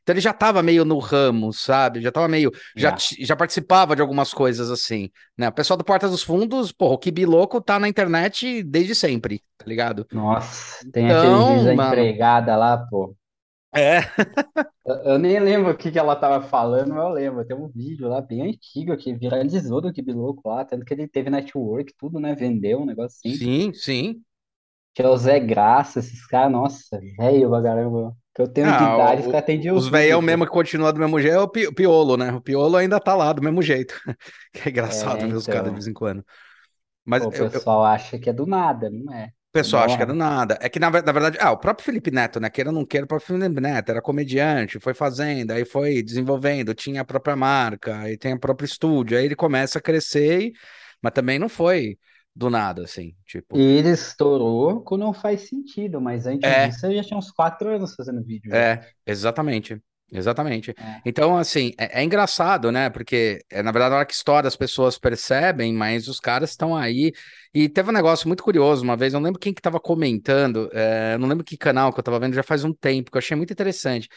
[0.05, 1.99] Então ele já estava meio no ramo, sabe?
[1.99, 2.51] Já estava meio.
[2.75, 5.49] Já, já participava de algumas coisas assim, né?
[5.49, 9.41] O pessoal do Porta dos Fundos, porra, o Kibi Louco tá na internet desde sempre,
[9.57, 10.05] tá ligado?
[10.13, 13.15] Nossa, tem então, aquele vídeo da empregada lá, pô.
[13.73, 14.01] É.
[15.03, 17.43] Eu nem lembro o que, que ela tava falando, mas eu lembro.
[17.43, 21.31] Tem um vídeo lá bem antigo que viralizou do Kibiloco lá, tanto que ele teve
[21.31, 22.35] network, tudo, né?
[22.35, 23.35] Vendeu um negócio assim.
[23.35, 24.21] Sim, sim.
[24.93, 28.15] Que é o Zé Graça, esses caras, nossa, velho pra caramba.
[28.35, 31.37] Que eu tenho ah, de idade, de Os velhão mesmo que continua do mesmo jeito
[31.37, 32.33] é o Piolo, né?
[32.33, 33.95] O Piolo ainda tá lá do mesmo jeito.
[34.51, 35.73] que é engraçado é, ver os caras de então.
[35.73, 36.25] vez em quando.
[37.05, 37.85] Mas Pô, o eu, pessoal eu...
[37.85, 39.29] acha que é do nada, não é?
[39.55, 40.57] pessoal acha que é do nada.
[40.59, 42.49] É que, na, na, verdade, ah, o próprio Felipe Neto, né?
[42.49, 46.73] Queira ou não queira, o próprio Felipe Neto era comediante, foi fazendo, aí foi desenvolvendo,
[46.73, 50.51] tinha a própria marca, aí tem o próprio estúdio, aí ele começa a crescer,
[51.01, 51.97] mas também não foi
[52.35, 53.57] do nada, assim, tipo...
[53.57, 56.67] Ele estourou quando não faz sentido, mas antes é...
[56.67, 58.53] disso ele já tinha uns quatro anos fazendo vídeo.
[58.53, 59.81] É, exatamente.
[60.11, 60.71] Exatamente.
[60.71, 61.01] É.
[61.03, 62.89] Então, assim, é, é, engraçado, né?
[62.89, 66.75] Porque, é, na verdade, na hora que estoura, as pessoas percebem, mas os caras estão
[66.75, 67.11] aí.
[67.53, 70.69] E teve um negócio muito curioso uma vez, eu não lembro quem que estava comentando,
[70.73, 73.19] é, não lembro que canal que eu estava vendo, já faz um tempo, que eu
[73.19, 74.07] achei muito interessante.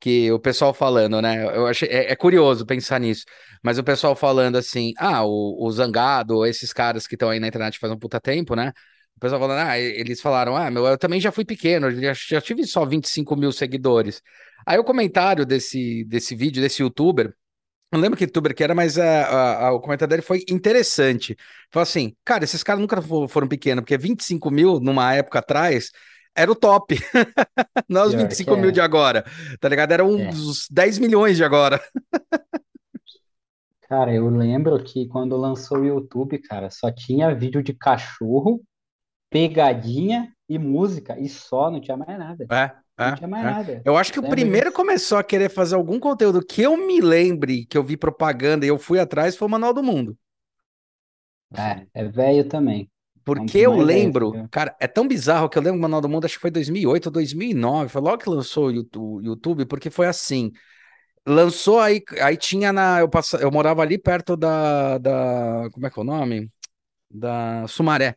[0.00, 1.44] Que o pessoal falando, né?
[1.44, 3.24] Eu achei, é, é curioso pensar nisso,
[3.62, 7.48] mas o pessoal falando assim: ah, o, o Zangado, esses caras que estão aí na
[7.48, 8.72] internet faz um puta tempo, né?
[9.16, 12.40] O pessoal falando, ah, eles falaram, ah, meu, eu também já fui pequeno, já, já
[12.40, 14.22] tive só 25 mil seguidores.
[14.64, 17.34] Aí o comentário desse, desse vídeo, desse youtuber,
[17.90, 21.36] não lembro que youtuber que era, mas a, a, a, o comentário dele foi interessante.
[21.70, 25.90] Falou assim, cara, esses caras nunca foram pequenos, porque 25 mil numa época atrás
[26.34, 26.98] era o top.
[27.88, 28.72] Não os 25 mil é.
[28.72, 29.24] de agora,
[29.60, 29.92] tá ligado?
[29.92, 30.74] Era uns é.
[30.74, 31.80] 10 milhões de agora.
[33.88, 38.62] Cara, eu lembro que quando lançou o YouTube, cara, só tinha vídeo de cachorro,
[39.30, 42.46] pegadinha e música, e só, não tinha mais nada.
[42.50, 42.70] É,
[43.02, 43.82] é, é.
[43.86, 47.64] Eu acho que o primeiro começou a querer fazer algum conteúdo que eu me lembre,
[47.64, 50.14] que eu vi propaganda e eu fui atrás, foi o Manual do Mundo.
[51.56, 52.90] É, é velho também.
[53.34, 56.24] Porque eu lembro, velho, cara, é tão bizarro que eu lembro o Manual do Mundo,
[56.24, 60.52] acho que foi 2008 ou 2009, foi logo que lançou o YouTube, porque foi assim.
[61.26, 63.00] Lançou aí, aí tinha na.
[63.00, 65.68] Eu, pass, eu morava ali perto da, da.
[65.72, 66.50] Como é que é o nome?
[67.10, 68.16] Da Sumaré.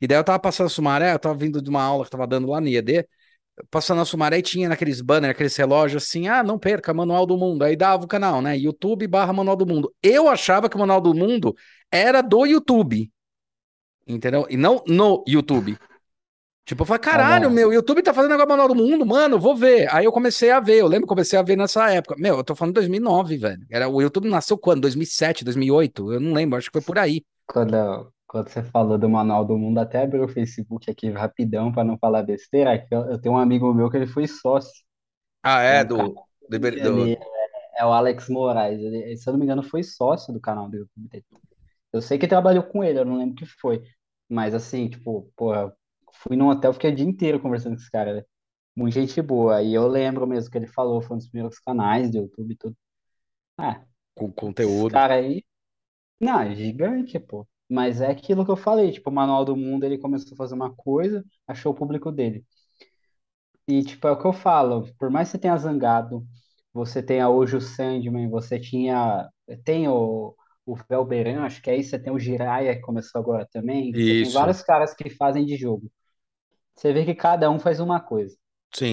[0.00, 2.26] E daí eu tava passando Sumaré, eu tava vindo de uma aula que eu tava
[2.26, 3.06] dando lá no IED
[3.70, 7.62] passando a Sumaré tinha naqueles banners, aqueles relógios assim, ah, não perca, Manual do Mundo.
[7.62, 8.56] Aí dava o canal, né?
[8.56, 9.94] YouTube barra Manual do Mundo.
[10.02, 11.54] Eu achava que o Manual do Mundo
[11.90, 13.10] era do YouTube.
[14.06, 14.46] Entendeu?
[14.50, 15.78] E não no YouTube.
[16.64, 19.38] Tipo, eu falei, caralho, Tava, meu, o YouTube tá fazendo agora Manual do Mundo, mano,
[19.38, 19.92] vou ver.
[19.94, 22.16] Aí eu comecei a ver, eu lembro que comecei a ver nessa época.
[22.18, 23.66] Meu, eu tô falando 2009, velho.
[23.70, 24.82] Era, o YouTube nasceu quando?
[24.82, 26.12] 2007, 2008?
[26.12, 27.22] Eu não lembro, acho que foi por aí.
[27.46, 31.84] quando, quando você falou do Manual do Mundo, até abri o Facebook aqui rapidão para
[31.84, 32.78] não falar besteira.
[32.78, 34.84] que Eu, eu tenho um amigo meu que ele foi sócio.
[35.42, 36.14] Ah, É é, do,
[36.48, 37.18] do, do- ele
[37.76, 38.80] é o Alex Moraes.
[38.80, 41.24] Ele, se eu não me engano, foi sócio do canal do YouTube.
[41.94, 43.82] Eu sei que trabalhou com ele, eu não lembro o que foi.
[44.28, 45.74] Mas assim, tipo, porra,
[46.14, 48.24] fui num hotel, fiquei o dia inteiro conversando com esse cara, né?
[48.76, 49.62] Muito gente boa.
[49.62, 52.56] E eu lembro mesmo que ele falou, foi um dos primeiros canais do YouTube e
[52.56, 52.76] tudo.
[53.58, 54.90] Ah, com esse conteúdo.
[54.90, 55.44] cara aí,
[56.20, 57.46] não, é gigante, pô.
[57.68, 60.54] Mas é aquilo que eu falei, tipo, o Manual do Mundo, ele começou a fazer
[60.54, 62.44] uma coisa, achou o público dele.
[63.68, 66.26] E, tipo, é o que eu falo, por mais que você tenha Zangado,
[66.72, 69.28] você tenha hoje o Sandman, você tinha,
[69.64, 70.34] tem o,
[70.66, 74.28] o Velberan, acho que aí você tem o Jiraiya, que começou agora também, você tem
[74.28, 75.90] Isso, vários caras que fazem de jogo.
[76.74, 78.36] Você vê que cada um faz uma coisa.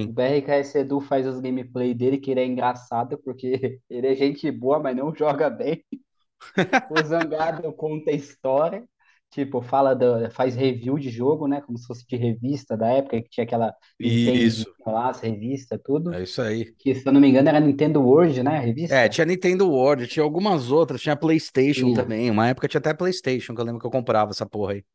[0.05, 0.13] O sim.
[0.13, 4.79] BRKS Edu faz os gameplay dele, que ele é engraçado, porque ele é gente boa,
[4.79, 5.83] mas não joga bem.
[6.89, 8.87] O Zangado conta história,
[9.31, 11.61] tipo, fala do, faz review de jogo, né?
[11.61, 16.17] Como se fosse de revista da época, que tinha aquela Isso, lá, as revistas, tudo.
[16.17, 16.75] é isso aí.
[16.79, 18.57] Que, se eu não me engano, era Nintendo World, né?
[18.57, 19.07] A É, revista?
[19.07, 22.29] tinha Nintendo World, tinha algumas outras, tinha PlayStation também.
[22.29, 24.85] Uma época tinha até PlayStation, que eu lembro que eu comprava essa porra aí.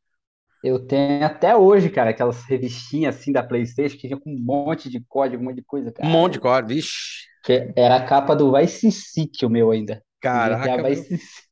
[0.63, 4.89] Eu tenho até hoje, cara, aquelas revistinhas assim da PlayStation que tinha com um monte
[4.89, 6.33] de código, um monte de coisa, Um monte cara.
[6.33, 7.27] de código, vixi.
[7.43, 10.03] Que era a capa do Vice City, o meu ainda.
[10.21, 10.83] Caraca.
[10.83, 11.47] Vice City.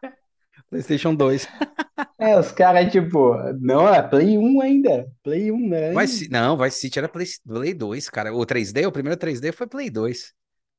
[0.74, 1.46] PlayStation 2.
[2.18, 5.06] É, os caras, tipo, não, é Play 1 ainda.
[5.22, 5.92] Play 1, né?
[5.92, 8.34] Vai, Ci- não, Vice City era Play, Play 2, cara.
[8.34, 10.34] O 3D, o primeiro 3D foi Play 2.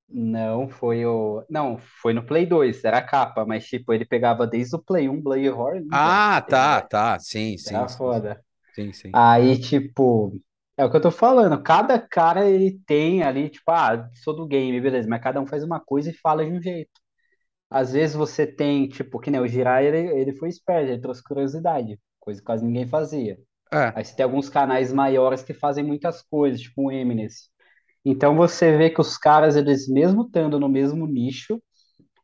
[0.07, 1.43] Não, foi o.
[1.49, 5.09] Não, foi no Play 2, era a capa, mas tipo, ele pegava desde o Play
[5.09, 6.81] 1, Play Horror, pra Ah, ter tá, ideia.
[6.81, 7.19] tá.
[7.19, 8.21] Sim, sim, Era sim, sim.
[8.21, 8.43] foda.
[8.73, 9.13] Sim, sim.
[9.13, 10.41] Aí, tipo,
[10.77, 14.47] é o que eu tô falando, cada cara ele tem ali, tipo, ah, sou do
[14.47, 16.91] game, beleza, mas cada um faz uma coisa e fala de um jeito.
[17.69, 21.23] Às vezes você tem, tipo, que nem o Jiraiya, ele, ele foi esperto, ele trouxe
[21.23, 23.37] curiosidade, coisa que quase ninguém fazia.
[23.73, 27.49] É, Aí você tem alguns canais maiores que fazem muitas coisas, tipo o Eminence.
[28.05, 31.61] Então você vê que os caras, eles mesmo estando no mesmo nicho,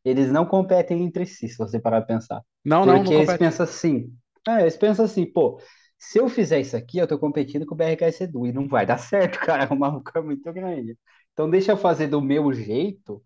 [0.04, 2.42] eles não competem entre si, se você parar pra pensar.
[2.64, 3.34] não, não, não Porque eles compete.
[3.34, 4.12] pensam assim,
[4.48, 5.60] é, eles pensam assim, pô,
[5.98, 8.84] se eu fizer isso aqui, eu tô competindo com o BRKS Edu, e não vai
[8.86, 10.98] dar certo, cara, o maluco é muito grande.
[11.32, 13.22] Então deixa eu fazer do meu jeito,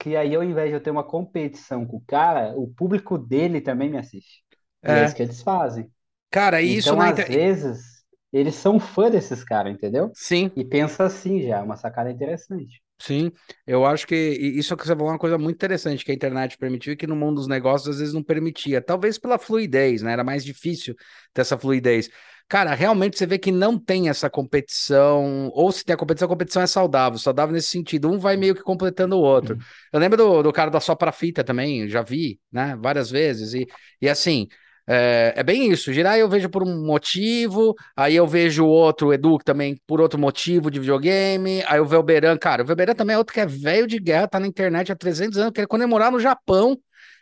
[0.00, 3.62] que aí ao invés de eu ter uma competição com o cara, o público dele
[3.62, 4.44] também me assiste.
[4.86, 5.90] E é isso É, que eles fazem.
[6.30, 7.26] cara, isso Então, na às internet.
[7.26, 10.12] vezes, eles são fã desses caras, entendeu?
[10.12, 12.82] Sim, E pensa assim já, uma sacada interessante.
[13.00, 13.32] Sim.
[13.66, 16.56] Eu acho que isso que você falou é uma coisa muito interessante que a internet
[16.58, 18.80] permitiu e que no mundo dos negócios às vezes não permitia.
[18.80, 20.12] Talvez pela fluidez, né?
[20.12, 20.94] Era mais difícil
[21.32, 22.10] ter essa fluidez.
[22.48, 26.28] Cara, realmente você vê que não tem essa competição, ou se tem a competição, a
[26.28, 28.10] competição é saudável, saudável nesse sentido.
[28.10, 29.56] Um vai meio que completando o outro.
[29.92, 33.54] Eu lembro do, do cara da Sopra Fita também, já vi, né, várias vezes.
[33.54, 33.68] E,
[34.02, 34.48] e assim,
[34.92, 35.92] é, é bem isso.
[35.92, 40.18] Girar eu vejo por um motivo, aí eu vejo o outro, Edu, também por outro
[40.18, 41.62] motivo de videogame.
[41.68, 44.40] Aí o Velberan, cara, o Velberan também é outro que é velho de guerra, tá
[44.40, 46.76] na internet há 300 anos, que ele, quando ele morar no Japão.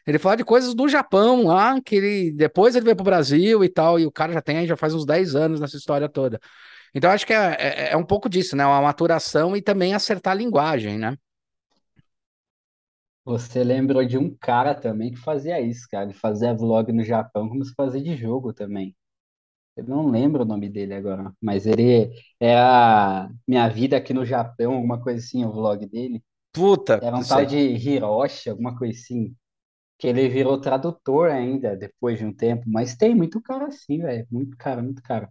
[0.07, 3.69] Ele fala de coisas do Japão lá, que ele depois ele veio pro Brasil e
[3.69, 6.41] tal, e o cara já tem, já faz uns 10 anos nessa história toda.
[6.95, 8.65] Então acho que é, é, é um pouco disso, né?
[8.65, 11.15] Uma maturação e também acertar a linguagem, né?
[13.29, 16.05] Você lembrou de um cara também que fazia isso, cara.
[16.07, 18.97] Ele fazia vlog no Japão como se fazia de jogo também.
[19.77, 22.11] Eu não lembro o nome dele agora, mas ele
[22.41, 26.23] era Minha Vida Aqui no Japão, alguma coisa assim, o vlog dele.
[26.53, 27.47] Puta, Era um tal sei.
[27.47, 29.37] de Hiroshi, alguma coisa assim.
[29.99, 32.65] Que ele virou tradutor ainda, depois de um tempo.
[32.69, 34.27] Mas tem muito cara assim, velho.
[34.31, 35.31] Muito cara, muito cara.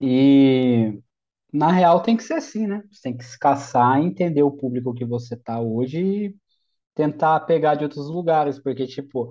[0.00, 1.00] E
[1.52, 2.82] na real tem que ser assim, né?
[2.92, 6.36] Você tem que se caçar, entender o público que você tá hoje e
[6.94, 8.58] tentar pegar de outros lugares.
[8.58, 9.30] Porque, tipo,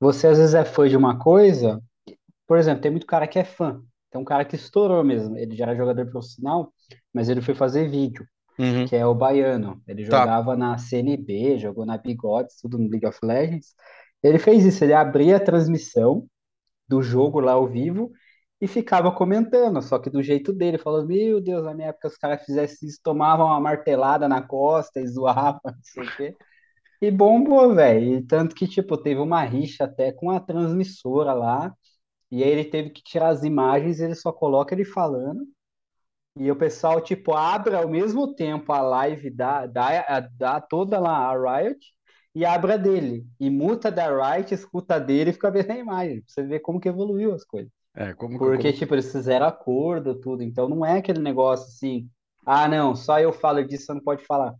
[0.00, 1.82] você às vezes é fã de uma coisa.
[2.46, 3.82] Por exemplo, tem muito cara que é fã.
[4.10, 5.36] Tem um cara que estourou mesmo.
[5.36, 6.72] Ele já era jogador profissional,
[7.12, 8.26] mas ele foi fazer vídeo,
[8.58, 9.82] Uhum, que é o Baiano.
[9.86, 10.26] Ele tá.
[10.26, 13.74] jogava na CNB, jogou na Bigodes, tudo no League of Legends.
[14.22, 16.26] Ele fez isso, ele abria a transmissão
[16.88, 18.10] do jogo lá ao vivo
[18.60, 22.16] e ficava comentando, só que do jeito dele, falando, meu Deus, na minha época os
[22.16, 26.36] caras fizessem isso, tomavam uma martelada na costa e zoavam, não sei o quê.
[27.00, 28.16] E bombou, velho.
[28.18, 31.74] E tanto que, tipo, teve uma rixa até com a transmissora lá,
[32.30, 35.46] e aí ele teve que tirar as imagens, ele só coloca ele falando,
[36.36, 41.30] e o pessoal, tipo, abre ao mesmo tempo a live da, da, da toda lá
[41.30, 41.78] a Riot,
[42.34, 43.26] e abre a dele.
[43.40, 46.20] E muta da Riot, escuta dele e fica vendo a imagem.
[46.20, 47.72] Pra você ver como que evoluiu as coisas.
[47.94, 48.78] É, como, Porque, como...
[48.78, 50.42] tipo, eles fizeram acordo, tudo.
[50.42, 52.10] Então não é aquele negócio assim,
[52.44, 54.54] ah, não, só eu falo disso, você não pode falar.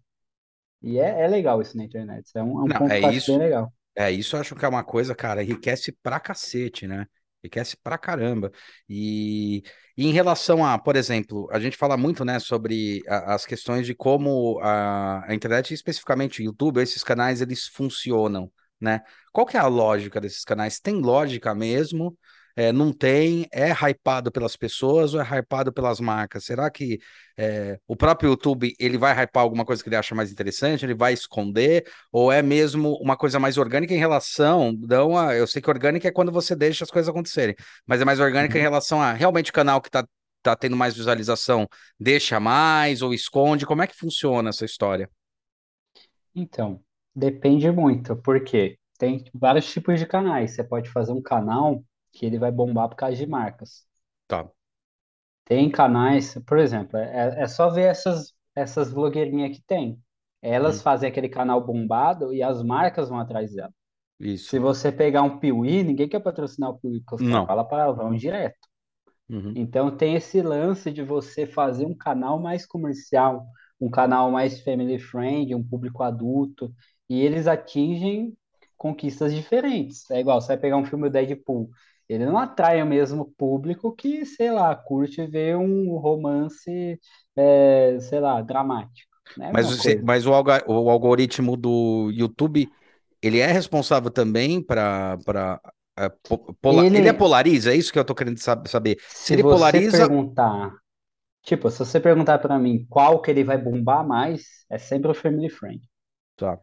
[0.83, 2.27] E é, é legal isso na internet.
[2.27, 3.39] Isso é um, é um Não, ponto é acho bem isso.
[3.39, 3.73] legal.
[3.95, 7.07] É, isso eu acho que é uma coisa, cara, enriquece pra cacete, né?
[7.43, 8.53] Enriquece pra caramba.
[8.89, 9.63] E,
[9.97, 13.87] e em relação a, por exemplo, a gente fala muito, né, sobre a- as questões
[13.87, 19.03] de como a, a internet, especificamente o YouTube, esses canais, eles funcionam, né?
[19.33, 20.81] Qual que é a lógica desses canais?
[20.81, 22.19] Tem lógica mesmo?
[22.57, 23.47] É, não tem?
[23.53, 26.45] É hypado pelas pessoas ou é hypado pelas marcas?
[26.47, 26.99] Será que
[27.37, 30.85] é, o próprio YouTube, ele vai hypar alguma coisa que ele acha mais interessante?
[30.85, 31.87] Ele vai esconder?
[32.13, 36.09] Ou é mesmo uma coisa mais orgânica em relação, não a, eu sei que orgânica
[36.09, 37.55] é quando você deixa as coisas acontecerem,
[37.87, 38.63] mas é mais orgânica em Uhum.
[38.63, 40.07] relação a realmente o canal que tá,
[40.43, 41.69] tá tendo mais visualização,
[42.01, 43.67] deixa mais ou esconde?
[43.67, 45.11] Como é que funciona essa história?
[46.35, 46.81] Então,
[47.15, 50.53] depende muito, porque tem vários tipos de canais.
[50.55, 51.83] Você pode fazer um canal
[52.17, 53.87] que ele vai bombar por causa de marcas.
[54.27, 54.53] Tá.
[55.45, 60.01] Tem canais, por exemplo, é, é só ver essas, essas blogueirinhas que tem.
[60.43, 63.73] Elas Hum, fazem aquele canal bombado e as marcas vão atrás dela.
[64.43, 64.61] Se isso.
[64.61, 67.47] você pegar um Piuí, ninguém quer patrocinar o Piuí, porque Não.
[67.47, 68.59] falam palavrão direto.
[69.29, 69.57] Uhum.
[69.57, 73.47] Então tem esse lance de você fazer um canal mais comercial,
[73.81, 76.75] um canal mais family friend, um público adulto,
[77.09, 78.37] e eles atingem
[78.77, 80.11] conquistas diferentes.
[80.11, 81.71] É igual, você vai pegar um filme do Deadpool,
[82.09, 87.01] ele não atrai o mesmo público que, sei lá, curte ver um romance,
[87.37, 89.11] é, sei lá, dramático.
[89.37, 92.73] Não é Mas, você, mas o, alga- o algoritmo do YouTube,
[93.23, 95.19] ele é responsável também para
[96.95, 98.99] ele é Ele, polariza, é isso que eu tô querendo sab- saber.
[99.09, 100.73] Se se ele você polariza, perguntar,
[101.43, 105.15] tipo, se você perguntar para mim qual que ele vai bombar mais, é sempre o
[105.15, 105.81] family friend.
[106.37, 106.61] tá.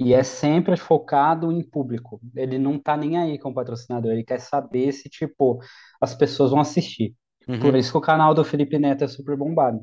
[0.00, 2.20] E é sempre focado em público.
[2.36, 4.12] Ele não tá nem aí com o patrocinador.
[4.12, 5.60] Ele quer saber se, tipo,
[6.00, 7.14] as pessoas vão assistir.
[7.58, 9.80] Por Uhum, isso que o canal do Felipe Neto é super bombado.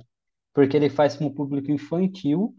[0.54, 2.56] Porque ele faz com um público infantil.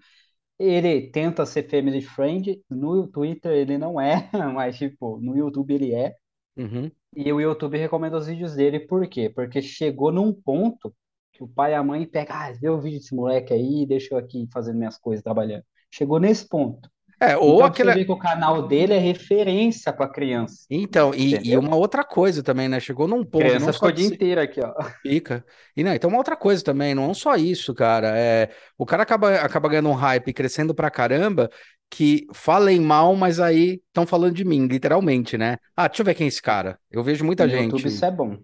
[0.58, 2.62] Ele tenta ser family friend.
[2.70, 6.16] No Twitter ele não é, mas, tipo, no YouTube ele é.
[6.56, 6.90] uhum.
[7.14, 8.80] E o YouTube recomenda os vídeos dele.
[8.80, 9.28] Por quê?
[9.30, 10.94] Porque chegou num ponto
[11.32, 14.14] que o pai e a mãe pegam, ah, vê o vídeo desse moleque aí, deixa
[14.14, 15.64] eu aqui fazendo minhas coisas, trabalhando.
[15.90, 16.88] Chegou nesse ponto.
[17.20, 17.94] É, ou Então, você aquele.
[17.94, 22.42] vê que o canal dele é referência para criança, Então, e, e uma outra coisa
[22.42, 22.78] também, né?
[22.80, 24.72] Chegou num ponto, não Criança só ficou o dia inteiro aqui, ó.
[25.02, 25.44] pica.
[25.76, 28.16] E não, então uma outra coisa também, não só isso, cara.
[28.16, 31.50] É, o cara acaba, acaba ganhando um hype, crescendo pra caramba,
[31.90, 35.56] que falem mal, mas aí estão falando de mim, literalmente, né?
[35.76, 36.78] Ah, deixa eu ver quem é esse cara.
[36.90, 38.38] Eu vejo muita No YouTube gente, isso é bom.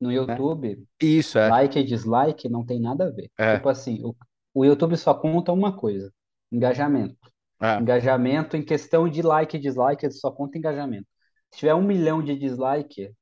[0.00, 0.14] No né?
[0.16, 1.48] YouTube, Isso, é.
[1.48, 3.30] like e dislike não tem nada a ver.
[3.38, 4.14] É, Tipo assim, o,
[4.52, 6.12] o YouTube só conta uma coisa:
[6.50, 7.16] engajamento.
[7.62, 7.82] É.
[7.82, 11.06] Engajamento em questão de like e dislike, ele só conta engajamento.
[11.50, 13.12] Se tiver um milhão de dislike,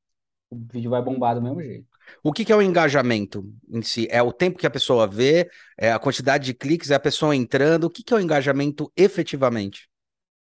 [0.51, 1.89] o vídeo vai bombar do mesmo jeito.
[2.23, 4.07] O que que é o engajamento em si?
[4.11, 5.49] É o tempo que a pessoa vê,
[5.79, 7.85] é a quantidade de cliques, é a pessoa entrando.
[7.85, 9.89] O que que é o engajamento efetivamente?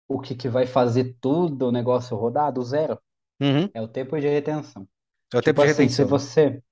[0.07, 2.99] O que que vai fazer tudo o negócio rodar do zero
[3.41, 3.73] Uhum.
[3.75, 4.89] é o tempo de retenção.
[5.35, 6.05] É o tempo Tipo de assim, se retenção.
[6.05, 6.63] você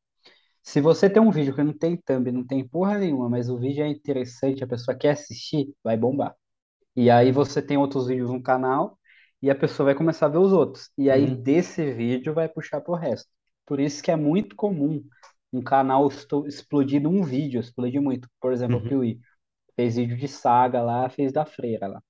[0.62, 3.58] Se você tem um vídeo que não tem thumb, não tem porra nenhuma, mas o
[3.58, 6.34] vídeo é interessante, a pessoa quer assistir, vai bombar.
[6.96, 8.98] E aí você tem outros vídeos no canal
[9.42, 10.90] e a pessoa vai começar a ver os outros.
[10.98, 11.36] E aí Uhum.
[11.36, 13.28] desse vídeo vai puxar pro resto.
[13.66, 15.04] Por isso que é muito comum
[15.52, 16.08] um canal
[16.46, 18.28] explodir num vídeo, explodir muito.
[18.40, 18.84] Por exemplo, o Uhum.
[18.84, 19.20] Piuí
[19.76, 22.02] fez vídeo de saga lá, fez da freira lá.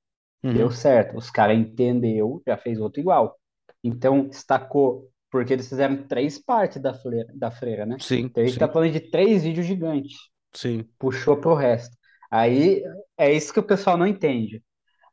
[0.50, 0.72] Deu Uhum.
[0.72, 1.16] certo.
[1.18, 3.38] Os caras entendeu, já fez outro igual.
[3.84, 8.00] Então, destacou, porque eles fizeram três partes da freira, da freira, né?
[8.00, 10.16] Sim, Então, a gente tá sim, falando de três vídeos gigantes.
[10.54, 10.88] sim.
[10.98, 11.96] Puxou pro resto.
[12.30, 12.82] Aí,
[13.16, 14.62] é isso que o pessoal não entende.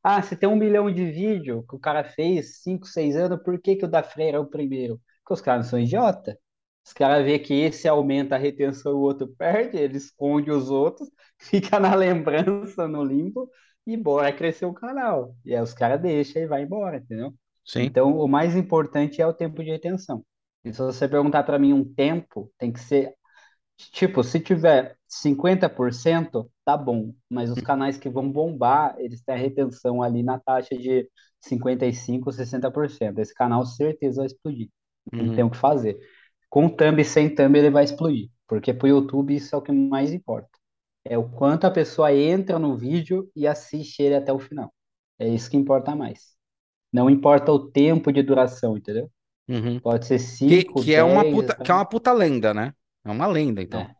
[0.03, 3.59] Ah, se tem um milhão de vídeo que o cara fez, cinco, seis anos, por
[3.61, 5.01] que que o da freira é o primeiro?
[5.23, 6.37] Porque os caras não são idiota.
[6.85, 10.69] Os caras vê que esse aumenta a retenção e o outro perde, ele esconde os
[10.69, 13.49] outros, fica na lembrança, no limbo,
[13.87, 15.35] e bora crescer o canal.
[15.45, 17.33] E aí os caras deixam e vai embora, entendeu?
[17.65, 17.83] Sim.
[17.83, 20.25] Então, o mais importante é o tempo de retenção.
[20.65, 23.13] E se você perguntar para mim um tempo, tem que ser,
[23.77, 27.13] tipo, se tiver 50%, tá bom.
[27.29, 31.09] Mas os canais que vão bombar, eles têm a retenção ali na taxa de
[31.39, 33.19] 55, 60%.
[33.19, 34.69] Esse canal certeza vai explodir.
[35.19, 35.47] Não tem Uhum.
[35.47, 35.99] o que fazer.
[36.49, 38.29] Com thumb e sem thumb ele vai explodir.
[38.47, 40.49] Porque pro YouTube isso é o que mais importa.
[41.05, 44.73] É o quanto a pessoa entra no vídeo e assiste ele até o final.
[45.19, 46.35] É isso que importa mais.
[46.93, 49.11] Não importa o tempo de duração, entendeu?
[49.47, 49.81] Uhum.
[49.81, 52.73] Pode ser Que, 5, que é uma 10, puta, que é uma puta lenda, né?
[53.05, 53.81] É uma lenda, então.
[53.81, 53.95] é.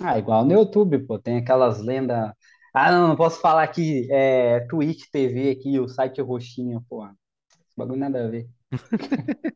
[0.00, 2.32] Ah, igual no YouTube, pô, tem aquelas lendas.
[2.74, 7.04] Ah, não, não posso falar aqui, é Twitch TV aqui, o site roxinho, pô.
[7.06, 8.48] Esse bagulho nada a ver.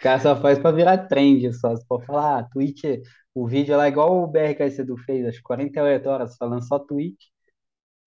[0.00, 1.74] caras só faz pra virar trend, só.
[1.76, 2.82] Se for falar, ah, Twitch,
[3.34, 7.26] o vídeo lá, igual o BRKC do fez, acho que 48 horas falando só Twitch.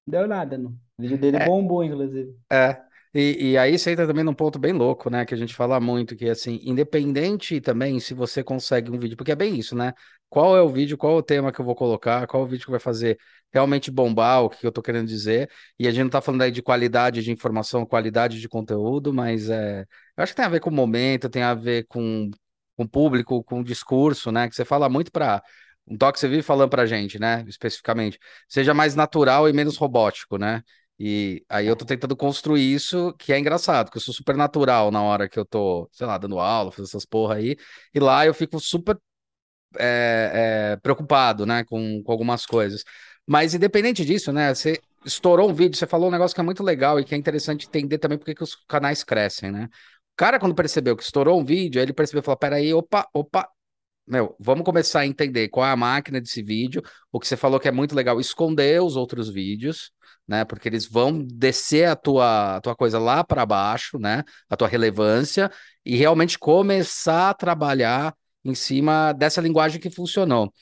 [0.08, 0.72] Não deu nada, não.
[0.98, 2.36] O vídeo dele É, bombou, inclusive.
[2.52, 2.84] é.
[3.18, 5.26] E, e aí você entra também num ponto bem louco, né?
[5.26, 9.32] Que a gente fala muito, que assim, independente também se você consegue um vídeo, porque
[9.32, 9.94] é bem isso, né?
[10.30, 12.50] Qual é o vídeo, qual é o tema que eu vou colocar, qual é o
[12.50, 13.18] vídeo que vai fazer
[13.54, 15.50] realmente bombar, o que eu tô querendo dizer.
[15.80, 19.50] E a gente não tá falando aí de qualidade de informação, qualidade de conteúdo, mas
[19.50, 19.82] é,
[20.18, 22.30] eu acho que tem a ver com o momento, tem a ver com,
[22.76, 24.50] com o público, com o discurso, né?
[24.50, 25.42] Que você fala muito para
[25.88, 27.46] um toque que você vive falando pra gente, né?
[27.48, 30.62] Especificamente, seja mais natural e menos robótico, né?
[31.00, 34.92] E aí eu tô tentando construir isso, que é engraçado, que eu sou super natural
[34.92, 37.58] na hora que eu tô, sei lá, dando aula, fazendo essas porra aí,
[37.94, 38.98] e lá eu fico super
[39.78, 42.84] é, é, preocupado, né, com, com algumas coisas.
[43.28, 46.64] Mas independente disso, né, você estourou um vídeo, você falou um negócio que é muito
[46.64, 49.66] legal e que é interessante entender também porque que os canais crescem, né?
[50.14, 53.08] O cara, quando percebeu que estourou um vídeo, aí ele percebeu e falou: peraí, opa,
[53.14, 53.50] opa,
[54.08, 56.82] meu, vamos começar a entender qual é a máquina desse vídeo.
[57.12, 59.92] O que você falou que é muito legal, esconder os outros vídeos,
[60.28, 60.46] né?
[60.46, 64.24] Porque eles vão descer a tua, a tua coisa lá para baixo, né?
[64.50, 65.52] A tua relevância,
[65.86, 68.14] e realmente começar a trabalhar
[68.44, 70.54] em cima dessa linguagem que funcionou.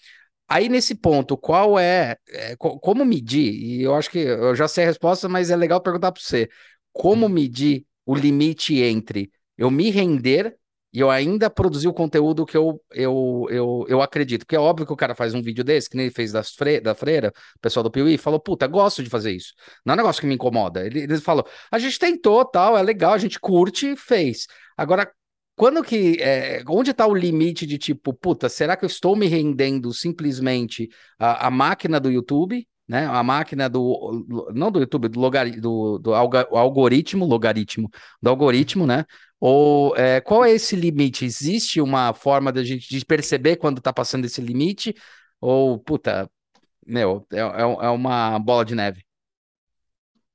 [0.47, 3.53] Aí, nesse ponto, qual é, é co- como medir?
[3.53, 6.49] E eu acho que eu já sei a resposta, mas é legal perguntar para você.
[6.91, 10.55] Como medir o limite entre eu me render
[10.93, 14.41] e eu ainda produzir o conteúdo que eu, eu, eu, eu acredito?
[14.41, 16.53] Porque é óbvio que o cara faz um vídeo desse, que nem ele fez das
[16.53, 19.53] fre da freira, o pessoal do Piuí, falou, puta, gosto de fazer isso.
[19.83, 20.85] Não é um negócio que me incomoda.
[20.85, 24.45] Ele, ele falou, a gente tentou, tal, é legal, a gente curte, fez.
[24.77, 25.11] Agora,
[25.55, 29.27] quando que, é, onde está o limite de tipo, puta, será que eu estou me
[29.27, 33.05] rendendo simplesmente à, máquina do YouTube, né?
[33.05, 37.89] A máquina do, não do YouTube, do, logari, do, do algoritmo, logaritmo,
[38.21, 39.05] do algoritmo, né?
[39.45, 41.25] Ou é, qual é esse limite?
[41.25, 44.95] Existe uma forma da gente de perceber quando está passando esse limite?
[45.41, 46.31] Ou, puta,
[46.87, 49.03] meu, é, é, é uma bola de neve.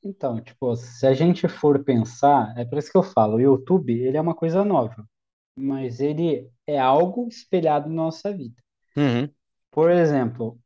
[0.05, 3.99] Então, tipo, se a gente for pensar, é por isso que eu falo, o YouTube,
[3.99, 5.03] ele é uma coisa nova,
[5.57, 8.63] mas ele é algo espelhado na nossa vida.
[8.95, 9.27] Uhum.
[9.71, 10.59] Por exemplo,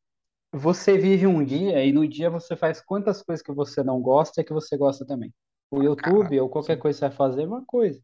[0.52, 4.40] você vive um dia e no dia você faz quantas coisas que você não gosta
[4.40, 5.32] e que você gosta também.
[5.70, 6.80] O YouTube ou qualquer sim.
[6.80, 8.02] coisa que você vai fazer é uma coisa.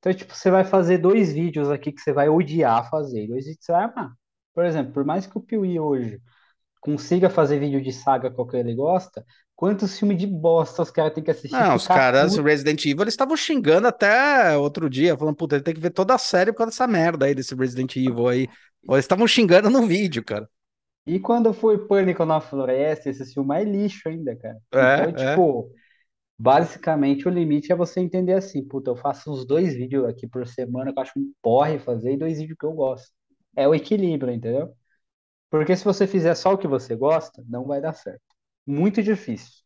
[0.00, 3.44] Então, tipo, você vai fazer dois vídeos aqui que você vai odiar fazer, e dois
[3.44, 4.12] vídeos que você vai amar.
[4.54, 6.20] Por exemplo, por mais que o Piuí hoje
[6.80, 9.24] consiga fazer vídeo de saga qualquer ele gosta,
[9.56, 13.02] quantos filmes de bosta os caras têm que assistir Não, os caras puto Resident Evil,
[13.02, 16.52] eles estavam xingando até outro dia, falando, puta, ele tem que ver toda a série
[16.52, 18.48] por causa dessa merda aí, desse Resident Evil aí.
[18.88, 20.48] Eles estavam xingando no vídeo, cara.
[21.06, 24.58] E quando foi Pânico na Floresta, esse filme é lixo ainda, cara.
[24.72, 25.34] É, Então, é.
[25.34, 25.70] tipo,
[26.40, 30.46] basicamente o limite é você entender assim, puta, eu faço uns dois vídeos aqui por
[30.46, 33.12] semana que eu acho um porre fazer e dois vídeos que eu gosto.
[33.56, 34.74] É o equilíbrio, entendeu?
[35.50, 38.22] Porque se você fizer só o que você gosta, não vai dar certo.
[38.66, 39.62] Muito difícil.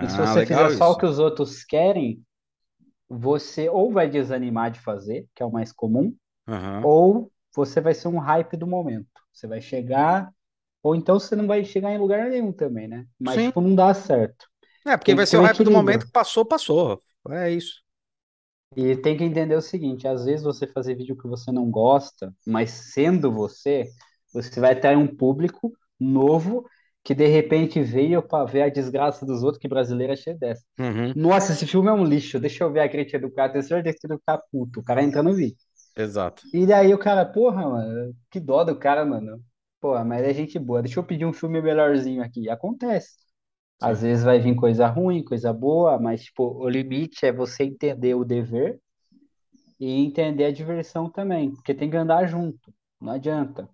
[0.00, 2.24] E se Ah, você fizer só o que os outros querem,
[3.08, 6.14] você ou vai desanimar de fazer, que é o mais comum,
[6.48, 6.90] Aham.
[6.90, 9.08] ou você vai ser um hype do momento.
[9.32, 10.32] Você vai chegar,
[10.82, 13.06] ou então você não vai chegar em lugar nenhum também, né?
[13.20, 13.44] Mas, Sim.
[13.44, 14.46] tipo, não dá certo.
[14.86, 16.06] É, porque Tem vai ser o hype do momento equilíbrio.
[16.06, 17.02] que passou, passou.
[17.30, 17.82] É isso.
[18.76, 22.34] E tem que entender o seguinte, às vezes você fazer vídeo que você não gosta,
[22.46, 23.88] mas sendo você,
[24.32, 26.64] você vai ter um público novo
[27.02, 30.62] que de repente veio para ver a desgraça dos outros, que brasileiro é cheio dessa.
[30.78, 31.12] Uhum.
[31.16, 33.96] Nossa, esse filme é um lixo, deixa eu ver a crítica do cara, tenho certeza
[33.98, 35.56] que ele vai ficar puto, o cara entra no vídeo.
[35.96, 36.42] Exato.
[36.52, 39.42] E daí o cara, porra, mano, que dó do cara, mano.
[39.80, 42.50] Porra, mas é gente boa, deixa eu pedir um filme melhorzinho aqui.
[42.50, 43.25] Acontece.
[43.80, 48.14] Às vezes vai vir coisa ruim, coisa boa, mas, tipo, o limite é você entender
[48.14, 48.80] o dever
[49.78, 53.68] e entender a diversão também, porque tem que andar junto, não adianta.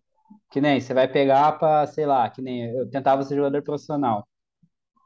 [0.51, 4.27] Que nem você vai pegar pra, sei lá, que nem eu tentava ser jogador profissional.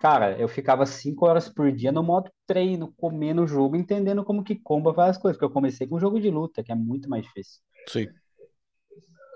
[0.00, 4.44] Cara, eu ficava cinco horas por dia no modo treino, comendo o jogo, entendendo como
[4.44, 7.08] que comba várias coisas, porque eu comecei com um jogo de luta, que é muito
[7.08, 7.60] mais difícil.
[7.88, 8.06] Sim.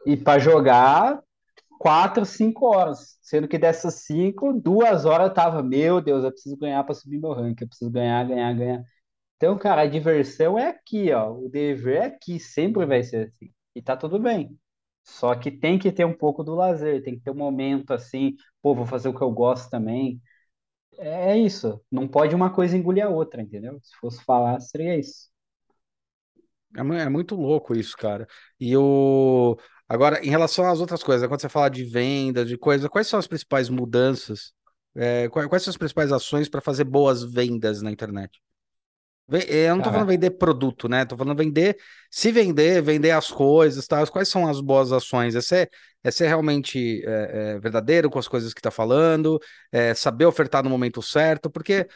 [0.06, 1.22] E pra jogar,
[1.80, 6.58] quatro, cinco horas, sendo que dessas cinco, duas horas eu tava, meu Deus, eu preciso
[6.58, 8.84] ganhar pra subir meu ranking, eu preciso ganhar, ganhar, ganhar.
[9.36, 11.32] Então, cara, a diversão é aqui, ó.
[11.32, 13.52] O dever é aqui, sempre vai ser assim.
[13.74, 14.58] E tá tudo bem.
[15.04, 18.36] Só que tem que ter um pouco do lazer, tem que ter um momento assim,
[18.62, 20.20] pô, vou fazer o que eu gosto também.
[20.98, 21.82] É é isso.
[21.90, 23.78] Não pode uma coisa engolir a outra, entendeu?
[23.82, 25.30] Se fosse falar, seria isso.
[26.76, 28.26] É, é muito louco isso, cara.
[28.58, 29.56] E o.
[29.90, 33.18] Agora, em relação às outras coisas, quando você fala de venda, de coisa, quais são
[33.18, 34.52] as principais mudanças?
[34.94, 38.40] É, quais, quais são as principais ações para fazer boas vendas na internet?
[39.48, 41.04] Eu não tô falando vender produto, né?
[41.04, 41.76] Tô falando vender,
[42.08, 44.06] se vender, vender as coisas, tá?
[44.06, 45.34] Quais são as boas ações?
[45.34, 45.68] É ser,
[46.04, 49.40] é ser realmente é, é, verdadeiro com as coisas que tá falando,
[49.72, 51.88] é saber ofertar no momento certo, porque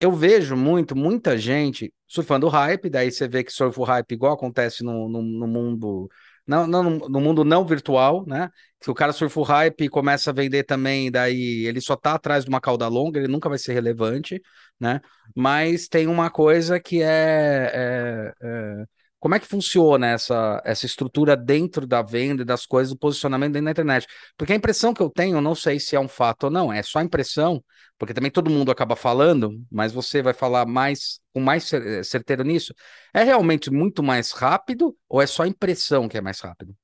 [0.00, 4.32] eu vejo muito, muita gente surfando hype, daí você vê que surfa o hype igual
[4.32, 6.08] acontece no, no, no mundo
[6.50, 8.50] não, não, no mundo não virtual, né?
[8.82, 12.14] Se o cara surfa o hype e começa a vender também, daí ele só tá
[12.14, 14.40] atrás de uma cauda longa, ele nunca vai ser relevante,
[14.78, 15.00] né?
[15.34, 18.84] Mas tem uma coisa que é, é, é
[19.20, 23.52] como é que funciona essa, essa estrutura dentro da venda e das coisas, do posicionamento
[23.52, 24.06] dentro da internet?
[24.34, 26.82] Porque a impressão que eu tenho, não sei se é um fato ou não, é
[26.82, 27.62] só impressão,
[27.98, 31.70] porque também todo mundo acaba falando, mas você vai falar mais com mais
[32.02, 32.74] certeiro nisso.
[33.12, 36.74] É realmente muito mais rápido ou é só impressão que é mais rápido?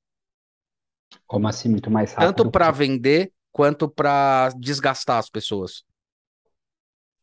[1.25, 2.35] Como assim, muito mais rápido?
[2.35, 5.83] Tanto para vender quanto para desgastar as pessoas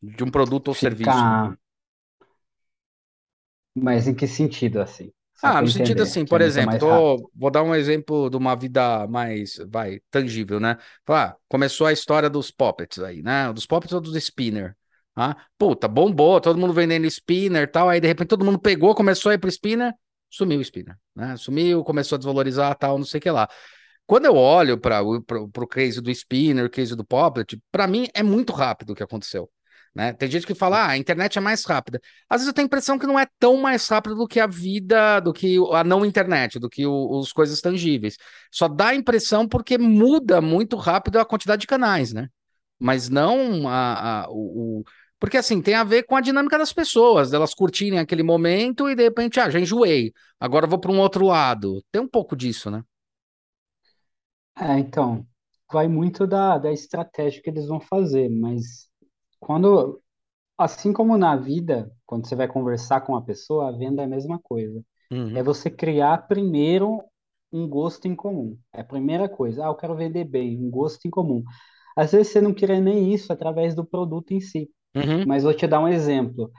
[0.01, 0.89] de um produto ou Ficar...
[0.89, 1.64] serviço.
[3.75, 5.11] Mas em que sentido, assim?
[5.35, 8.55] Só ah, no sentido assim, por é exemplo, tô, vou dar um exemplo de uma
[8.55, 10.77] vida mais, vai, tangível, né?
[11.07, 13.51] Ah, começou a história dos poppets aí, né?
[13.51, 14.75] Dos poppets ou dos spinner.
[15.13, 18.95] Ah, puta, bombou, todo mundo vendendo spinner e tal, aí de repente todo mundo pegou,
[18.95, 19.93] começou a ir pro spinner,
[20.29, 21.35] sumiu o spinner, né?
[21.35, 23.47] Sumiu, começou a desvalorizar tal, não sei o que lá.
[24.05, 28.23] Quando eu olho para o case do spinner, o case do poppet, para mim é
[28.23, 29.49] muito rápido o que aconteceu.
[29.95, 30.11] Né?
[30.13, 32.01] Tem gente que fala, ah, a internet é mais rápida.
[32.29, 34.47] Às vezes eu tenho a impressão que não é tão mais rápido do que a
[34.47, 38.17] vida, do que a não internet, do que o, os coisas tangíveis.
[38.51, 42.27] Só dá a impressão porque muda muito rápido a quantidade de canais, né?
[42.79, 44.83] Mas não a, a o, o,
[45.19, 48.95] Porque assim, tem a ver com a dinâmica das pessoas, delas curtirem aquele momento e
[48.95, 51.81] de repente, ah, já enjoei, agora vou para um outro lado.
[51.91, 52.83] Tem um pouco disso, né?
[54.57, 55.25] É, então,
[55.71, 58.89] vai muito da, da estratégia que eles vão fazer, mas
[59.45, 60.01] quando,
[60.57, 64.07] assim como na vida, quando você vai conversar com uma pessoa, a venda é a
[64.07, 64.83] mesma coisa.
[65.11, 65.37] Uhum.
[65.37, 66.99] É você criar primeiro
[67.53, 68.57] um gosto em comum.
[68.73, 69.63] É a primeira coisa.
[69.63, 71.43] Ah, eu quero vender bem, um gosto em comum.
[71.95, 74.67] Às vezes você não quer nem isso através do produto em si.
[74.95, 75.25] Uhum.
[75.27, 76.51] Mas vou te dar um exemplo.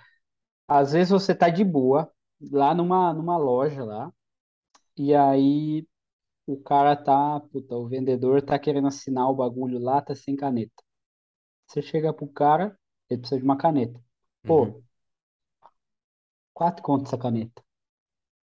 [0.68, 2.08] Às vezes você tá de boa
[2.52, 4.12] lá numa, numa loja lá,
[4.96, 5.86] e aí
[6.46, 10.85] o cara tá, puta, o vendedor tá querendo assinar o bagulho lá, tá sem caneta.
[11.66, 12.78] Você chega pro cara,
[13.10, 14.00] ele precisa de uma caneta.
[14.44, 14.84] Pô, Uhum.
[16.52, 17.62] quatro contos essa caneta.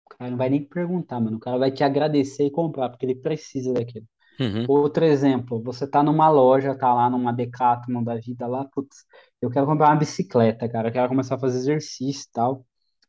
[0.06, 1.36] O cara não vai nem perguntar, mano.
[1.36, 4.06] O cara vai te agradecer e comprar, porque ele precisa daquilo.
[4.40, 4.68] Uhum.
[4.68, 9.04] Outro exemplo, você tá numa loja, tá lá numa Decathlon da vida lá, putz,
[9.42, 12.66] eu quero comprar uma bicicleta, cara, eu quero começar a fazer exercício e tal.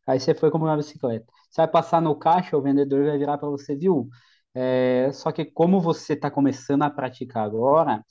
[0.08, 1.26] Aí você foi comprar uma bicicleta.
[1.50, 4.10] Você vai passar no caixa, o vendedor vai virar para você, viu?
[4.54, 8.04] É, só que como você tá começando a praticar agora,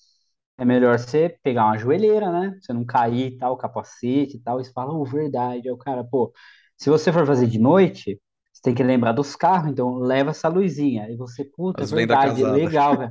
[0.58, 2.56] é melhor você pegar uma joelheira, né?
[2.60, 4.60] Você não cair e tal, capacete e tal.
[4.60, 5.68] E você fala, oh, verdade.
[5.68, 6.32] Aí o cara, pô,
[6.76, 8.20] se você for fazer de noite,
[8.52, 11.10] você tem que lembrar dos carros, então leva essa luzinha.
[11.10, 13.10] E você, puta, é verdade, legal, cara.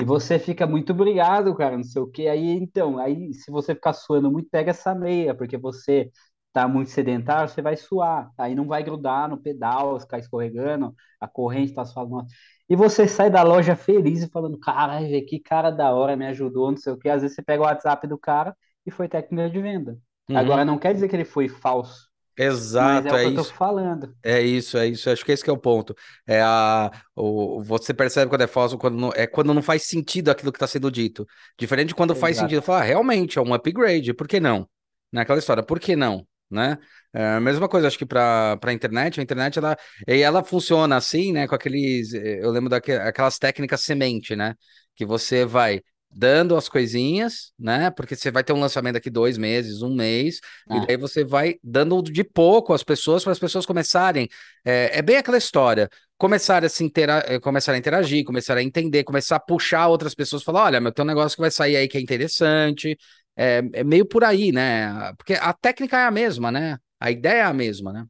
[0.00, 2.28] E você fica muito obrigado, cara, não sei o quê.
[2.28, 6.10] Aí, então, aí se você ficar suando muito, pega essa meia, porque você
[6.52, 8.30] tá muito sedentário, você vai suar.
[8.36, 12.26] Aí não vai grudar no pedal, ficar escorregando, a corrente tá suando.
[12.68, 16.70] E você sai da loja feliz e falando, caralho, que cara da hora, me ajudou,
[16.70, 17.08] não sei o quê.
[17.08, 19.98] Às vezes você pega o WhatsApp do cara e foi técnica de venda.
[20.28, 20.36] Uhum.
[20.36, 22.08] Agora, não quer dizer que ele foi falso.
[22.38, 23.40] Exato, é, é o que isso.
[23.40, 24.14] eu tô falando.
[24.22, 25.10] É isso, é isso.
[25.10, 25.94] Acho que esse que é o ponto.
[26.26, 30.30] É a, o, você percebe quando é falso, quando não, é quando não faz sentido
[30.30, 31.26] aquilo que está sendo dito.
[31.58, 32.20] Diferente de quando Exato.
[32.20, 32.62] faz sentido.
[32.62, 34.14] Falar, ah, realmente, é um upgrade.
[34.14, 34.66] Por que não?
[35.12, 36.26] Naquela história, por que não?
[36.50, 36.78] Né?
[37.12, 39.76] É a mesma coisa, acho que para a internet, a internet ela,
[40.06, 41.46] e ela funciona assim, né?
[41.46, 44.54] Com aqueles, eh, eu lembro daquelas técnicas semente, né?
[44.94, 47.90] Que você vai dando as coisinhas, né?
[47.90, 50.76] Porque você vai ter um lançamento daqui dois meses, um mês, ah.
[50.76, 54.28] e daí você vai dando de pouco às pessoas para as pessoas começarem.
[54.64, 55.88] É, é, bem aquela história.
[56.18, 60.14] Começar a se intera eh, começar a interagir, começar a entender, começar a puxar outras
[60.14, 62.98] pessoas, falar: olha, meu, tem um negócio que vai sair aí que é interessante,
[63.40, 65.14] é, é meio por aí, né?
[65.16, 66.78] Porque a técnica é a mesma, né?
[67.00, 68.06] A ideia é a mesma, né?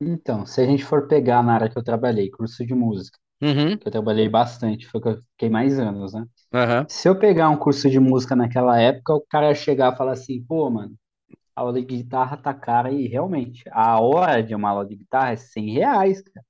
[0.00, 3.76] Então, se a gente for pegar na área que eu trabalhei, curso de música, uhum.
[3.76, 6.20] que eu trabalhei bastante, foi que eu fiquei mais anos, né?
[6.54, 6.86] Uhum.
[6.88, 10.12] Se eu pegar um curso de música naquela época, o cara ia chegar e falar
[10.12, 10.94] assim, pô, mano,
[11.56, 15.32] a aula de guitarra tá cara e realmente, a hora de uma aula de guitarra
[15.32, 16.46] é 100 reais, cara.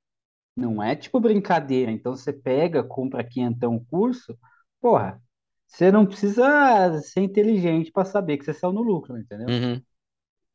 [0.56, 1.90] Não é tipo brincadeira.
[1.92, 4.36] Então você pega, compra aqui então o curso,
[4.80, 5.20] porra,
[5.66, 9.48] você não precisa ser inteligente para saber que você saiu no lucro, entendeu?
[9.48, 9.82] Uhum.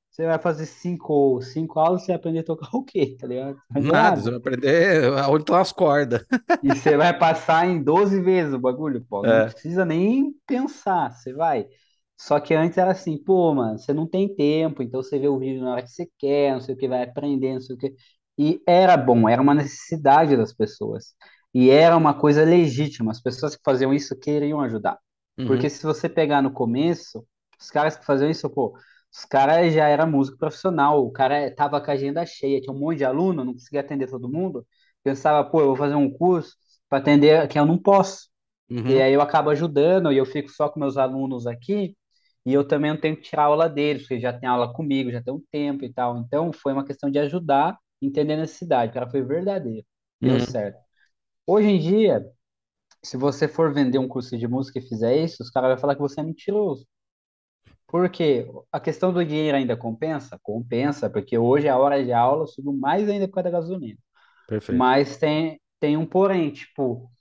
[0.10, 3.58] Você vai fazer cinco, cinco aulas, você vai aprender a tocar o quê, tá ligado?
[3.74, 6.26] Nada, nada, você vai aprender onde estão as cordas.
[6.62, 9.22] E você vai passar em 12 vezes o bagulho, pô.
[9.22, 9.50] Não é.
[9.50, 11.66] precisa nem pensar, você vai.
[12.18, 15.40] Só que antes era assim, pô, mano, você não tem tempo, então você vê o
[15.40, 17.80] vídeo na hora que você quer, não sei o que, vai aprender, não sei o
[17.80, 17.96] que.
[18.38, 21.16] E era bom, era uma necessidade das pessoas.
[21.54, 24.98] E era uma coisa legítima, as pessoas que faziam isso queriam ajudar.
[25.46, 25.72] Porque Uhum.
[25.72, 27.26] se você pegar no começo,
[27.60, 28.78] os caras que faziam isso, pô,
[29.14, 32.80] os caras já era músico profissional, o cara tava com a agenda cheia, tinha um
[32.80, 34.66] monte de aluno, não conseguia atender todo mundo.
[35.04, 36.56] Pensava, pô, eu vou fazer um curso
[36.90, 38.30] para atender quem eu não posso.
[38.88, 39.02] E Uhum.
[39.02, 41.96] aí eu acabo ajudando e eu fico só com meus alunos aqui,
[42.46, 45.22] e eu também não tenho que tirar aula deles, porque já tem aula comigo, já
[45.22, 46.18] tem um tempo e tal.
[46.18, 48.92] Então foi uma questão de ajudar, entender a necessidade.
[48.92, 49.86] O cara foi verdadeiro,
[50.22, 50.42] deu Uhum.
[50.42, 50.80] certo.
[51.46, 52.26] Hoje em dia,
[53.04, 55.96] se você for vender um curso de música e fizer isso, os caras vão falar
[55.96, 56.86] que você é mentiroso.
[57.88, 58.48] Por quê?
[58.72, 60.40] A questão do dinheiro ainda compensa?
[60.42, 64.00] Compensa, porque hoje a hora de aula subiu mais ainda por causa da gasolina.
[64.48, 64.78] Perfeito.
[64.80, 67.12] Mas tem, tem um porém, tipo,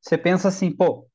[0.00, 1.06] você pensa assim, pô,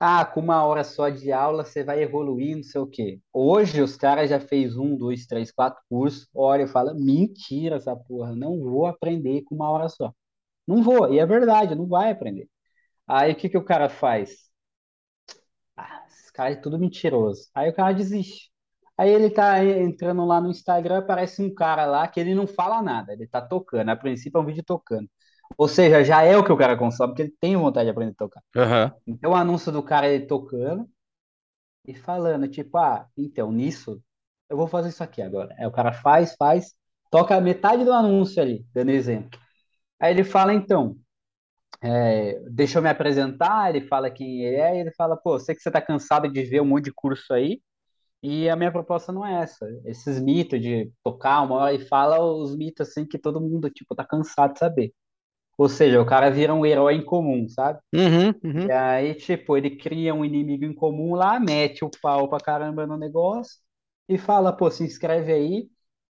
[0.00, 3.20] ah, com uma hora só de aula você vai evoluir, não sei o quê.
[3.32, 7.96] Hoje os caras já fez um, dois, três, quatro cursos, olha e fala, mentira essa
[7.96, 10.12] porra, não vou aprender com uma hora só.
[10.68, 12.48] Não vou, e é verdade, não vai aprender.
[13.06, 14.50] Aí o que que o cara faz?
[15.76, 17.48] Ah, esse cara é tudo mentiroso.
[17.54, 18.50] Aí o cara desiste.
[18.96, 22.82] Aí ele tá entrando lá no Instagram, aparece um cara lá que ele não fala
[22.82, 23.88] nada, ele tá tocando.
[23.88, 25.08] A princípio é um vídeo tocando.
[25.56, 28.12] Ou seja, já é o que o cara consome, porque ele tem vontade de aprender
[28.12, 28.42] a tocar.
[28.56, 28.92] Aham.
[29.06, 30.88] Então o anúncio do cara é ele tocando
[31.86, 34.02] e falando, tipo, ah, então, nisso,
[34.48, 35.54] eu vou fazer isso aqui agora.
[35.58, 36.74] Aí o cara faz, faz,
[37.10, 39.38] toca metade do anúncio ali, dando exemplo.
[40.00, 40.96] Aí ele fala, então,
[41.82, 45.54] é, deixa eu me apresentar, ele fala quem ele é, e ele fala, pô, sei
[45.54, 47.60] que você tá cansado de ver um monte de curso aí,
[48.22, 49.66] e a minha proposta não é essa.
[49.86, 53.94] Esses mitos de tocar uma hora e fala os mitos assim que todo mundo, tipo,
[53.94, 54.94] tá cansado de saber.
[55.58, 57.80] Ou seja, o cara vira um herói em comum, sabe?
[57.94, 58.34] Uhum.
[58.64, 58.72] E Uhum.
[58.72, 62.96] aí, tipo, ele cria um inimigo em comum lá, mete o pau pra caramba no
[62.98, 63.58] negócio
[64.08, 65.70] e fala, pô, se inscreve aí,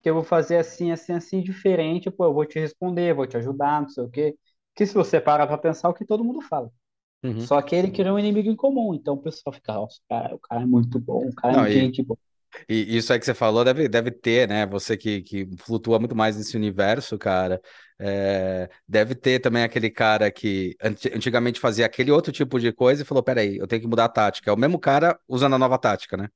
[0.02, 3.36] que eu vou fazer assim, assim, assim, diferente, pô, eu vou te responder, vou te
[3.36, 4.36] ajudar, não sei o quê.
[4.74, 6.72] Que se você parar pra pensar, é o que todo mundo fala.
[7.22, 7.50] Uhum.
[7.50, 10.38] Só que ele criou um inimigo em comum, então o pessoal fica, nossa, cara, o
[10.40, 12.18] cara é muito bom, o cara é Não, e, gente boa.
[12.68, 14.66] e isso aí que você falou deve, deve ter, né?
[14.66, 17.60] Você que, que flutua muito mais nesse universo, cara.
[17.98, 23.02] é, deve ter também aquele cara que anti- antigamente fazia aquele outro tipo de coisa
[23.02, 24.50] e falou: peraí, eu tenho que mudar a tática.
[24.50, 26.28] É o mesmo cara usando a nova tática, né?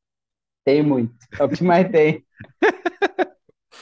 [0.64, 2.24] Tem muito, é o que mais tem,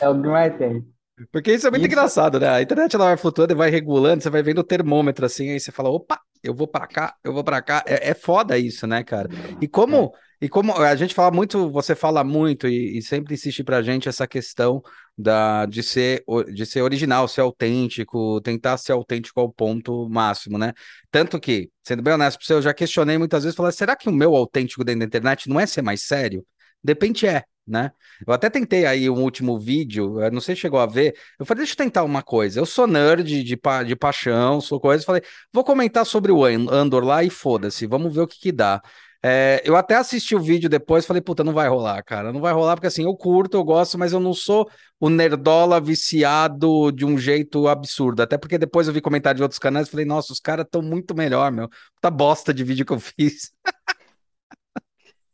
[0.01, 0.85] é o que mais tem.
[1.31, 2.49] Porque isso é muito Isso, engraçado, né?
[2.49, 5.61] A internet ela vai flutuando e vai regulando, você vai vendo o termômetro assim, aí
[5.61, 7.85] você fala, opa, eu vou pra cá, eu vou pra cá.
[7.87, 9.29] É, é foda isso, né, cara?
[9.61, 13.63] E como e como a gente fala muito, você fala muito e, e sempre insiste
[13.63, 14.83] pra gente essa questão
[15.17, 20.73] da de ser de ser original, ser autêntico, tentar ser autêntico ao ponto máximo, né?
[21.11, 24.09] Tanto que, sendo bem honesto pra você, eu já questionei muitas vezes, falei, será que
[24.09, 26.45] o meu autêntico dentro da internet não é ser mais sério?
[26.83, 27.45] De repente é.
[27.67, 27.93] Né?
[28.27, 31.47] Eu até tentei aí um último vídeo, eu não sei se chegou a ver, eu
[31.47, 32.59] falei, deixa eu tentar uma coisa.
[32.59, 35.05] Eu sou nerd de, pa de paixão, sou coisa.
[35.05, 38.53] Falei, vou comentar sobre o An- Andor lá e foda-se, vamos ver o que que
[38.53, 38.83] dá.
[39.25, 42.33] É, eu até assisti o vídeo depois, falei, puta, não vai rolar, cara.
[42.33, 45.81] Não vai rolar, porque assim, eu curto, eu gosto, mas eu não sou o nerdola
[45.81, 48.21] viciado de um jeito absurdo.
[48.23, 51.15] Até porque depois eu vi comentário de outros canais falei, nossa, os caras estão muito
[51.15, 51.69] melhor, meu.
[51.95, 53.53] Puta bosta de vídeo que eu fiz.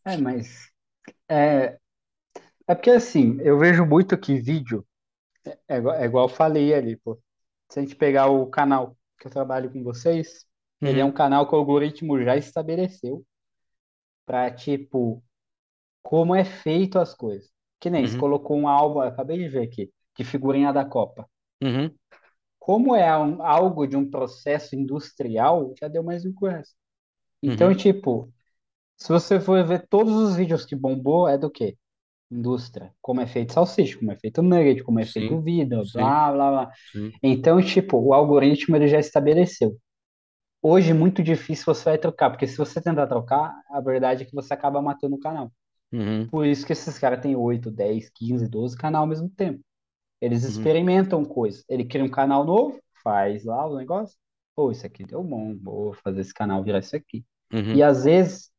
[0.04, 0.70] é, mas
[1.28, 1.78] é,
[2.68, 4.86] é porque assim, eu vejo muito que vídeo
[5.68, 7.20] é igual, é igual eu falei ali, pô.
[7.70, 10.46] Se a gente pegar o canal que eu trabalho com vocês,
[10.84, 13.24] ele é um Uhum, canal que o algoritmo já estabeleceu
[14.26, 15.22] para, tipo,
[16.02, 17.50] como é feito as coisas.
[17.80, 21.28] Que nem se uhum, colocou um álbum, acabei de ver aqui, de figurinha da Copa.
[21.62, 21.98] uhum,
[22.58, 26.74] Como é um- algo de um processo industrial, já deu mais um resto.
[27.42, 28.32] Então, uhum, tipo,
[28.98, 31.78] se você for ver todos os vídeos que bombou, é do quê?
[32.30, 32.92] Indústria.
[33.02, 36.32] Como é feito salsicha, como é feito nugget, como é feito sim, vida, sim, blá,
[36.32, 36.72] blá, blá.
[36.92, 37.12] sim.
[37.22, 39.76] Então, tipo, o algoritmo ele já estabeleceu.
[40.62, 44.34] Hoje, muito difícil você vai trocar, porque se você tentar trocar, a verdade é que
[44.34, 45.52] você acaba matando o canal.
[45.92, 49.60] Uhum, Por isso que esses caras têm 8, 10, 15, 12 canal ao mesmo tempo.
[50.20, 51.64] Eles uhum, experimentam coisas.
[51.68, 54.16] Ele cria um canal novo, faz lá o negócio.
[54.56, 57.24] Pô, isso aqui deu bom, vou fazer esse canal virar isso aqui.
[57.72, 58.50] E uhum, às vezes,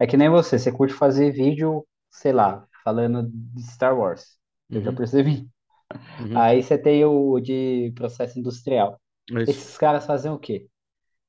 [0.00, 4.38] é que nem você, você curte fazer vídeo, sei lá, falando de Star Wars.
[4.72, 5.48] Eu já uhum, percebi.
[6.18, 6.38] uhum.
[6.38, 9.00] Aí você tem o de processo industrial.
[9.30, 9.50] Isso.
[9.50, 10.68] Esses caras fazem o quê?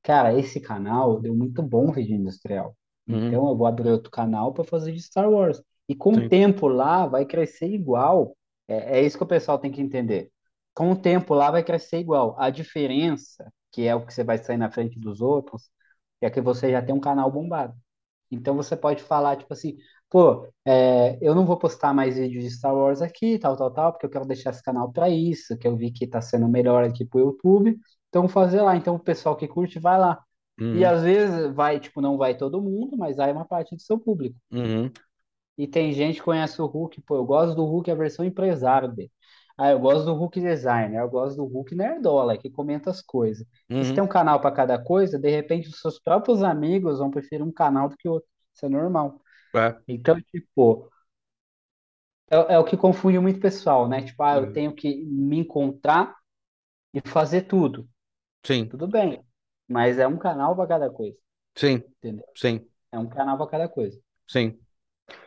[0.03, 2.75] Cara, esse canal deu muito bom vídeo industrial.
[3.07, 5.61] Uhum, Então eu vou abrir outro canal para fazer de Star Wars.
[5.87, 6.29] E com o sim.
[6.29, 8.35] tempo lá vai crescer igual.
[8.67, 10.31] É, é isso que o pessoal tem que entender.
[10.73, 12.35] Com o tempo lá vai crescer igual.
[12.39, 15.69] A diferença, que é o que você vai sair na frente dos outros,
[16.21, 17.75] é que você já tem um canal bombado.
[18.31, 19.77] Então você pode falar, tipo assim,
[20.09, 23.91] pô, é, eu não vou postar mais vídeos de Star Wars aqui, tal, tal, tal,
[23.93, 26.83] porque eu quero deixar esse canal para isso, que eu vi que tá sendo melhor
[26.83, 27.77] aqui pro YouTube.
[28.09, 28.75] Então vou fazer lá.
[28.75, 30.21] Então o pessoal que curte vai lá.
[30.71, 33.75] E Uhum, às vezes vai, tipo, não vai todo mundo, mas aí é uma parte
[33.75, 34.35] do seu público.
[34.51, 34.91] uhum,
[35.57, 38.89] E tem gente que conhece o Hulk, pô, eu gosto do Hulk a versão empresário
[38.93, 39.11] dele.
[39.57, 43.45] Ah, eu gosto do Hulk designer, eu gosto do Hulk nerdola, que comenta as coisas.
[43.75, 44.03] E se tem uhum.
[44.03, 47.89] um canal para cada coisa, de repente os seus próprios amigos vão preferir um canal
[47.89, 48.29] do que o outro.
[48.55, 49.19] Isso é normal.
[49.53, 49.79] É.
[49.87, 50.89] Então, tipo,
[52.29, 54.03] é, é o que confunde muito o pessoal, né?
[54.03, 54.51] Tipo, ah, eu Uhum.
[54.51, 56.15] tenho que me encontrar
[56.93, 57.89] e fazer tudo.
[58.43, 59.23] Sim, Tudo bem,
[59.69, 61.17] mas é um canal para cada coisa,
[61.55, 62.25] sim, entendeu?
[62.33, 63.99] sim, É um canal para cada coisa.
[64.27, 64.59] sim.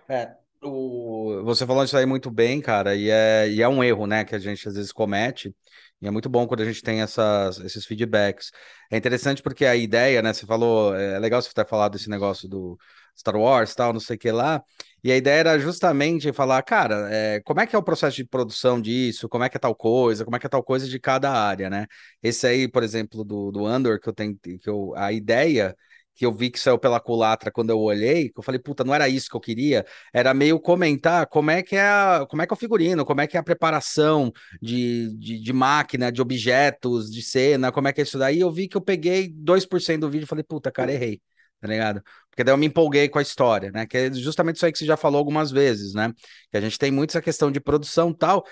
[0.09, 4.07] É, o, você falou isso aí muito bem, cara, e é, e é um erro,
[4.07, 5.55] né, que a gente às vezes comete,
[6.01, 8.51] e é muito bom quando a gente tem essas, esses feedbacks.
[8.91, 12.49] É interessante porque a ideia, né, você falou, é legal você ter falado desse negócio
[12.49, 12.79] do
[13.19, 14.63] Star Wars, tal, não sei o que lá,
[15.05, 18.25] e a ideia era justamente falar, cara, é, como é que é o processo de
[18.25, 20.99] produção disso, como é que é tal coisa, como é que é tal coisa de
[20.99, 21.87] cada área, né?
[22.23, 25.77] Esse aí, por exemplo, do, do Andor, que eu tenho, que eu, a ideia
[26.15, 28.95] que eu vi que saiu pela culatra quando eu olhei, que eu falei, puta, não
[28.95, 32.47] era isso que eu queria, era meio comentar como é que é, a, como é
[32.47, 36.21] que é o figurino, como é que é a preparação de, de, de máquina, de
[36.21, 38.41] objetos, de cena, como é que é isso daí.
[38.41, 41.21] Eu vi que eu peguei 2% do vídeo e falei, puta, cara, errei,
[41.61, 42.03] tá ligado?
[42.31, 43.87] Porque daí eu me empolguei com a história, né?
[43.87, 46.13] Que é justamente isso aí que você já falou algumas vezes, né?
[46.51, 48.45] Que a gente tem muito essa questão de produção e tal.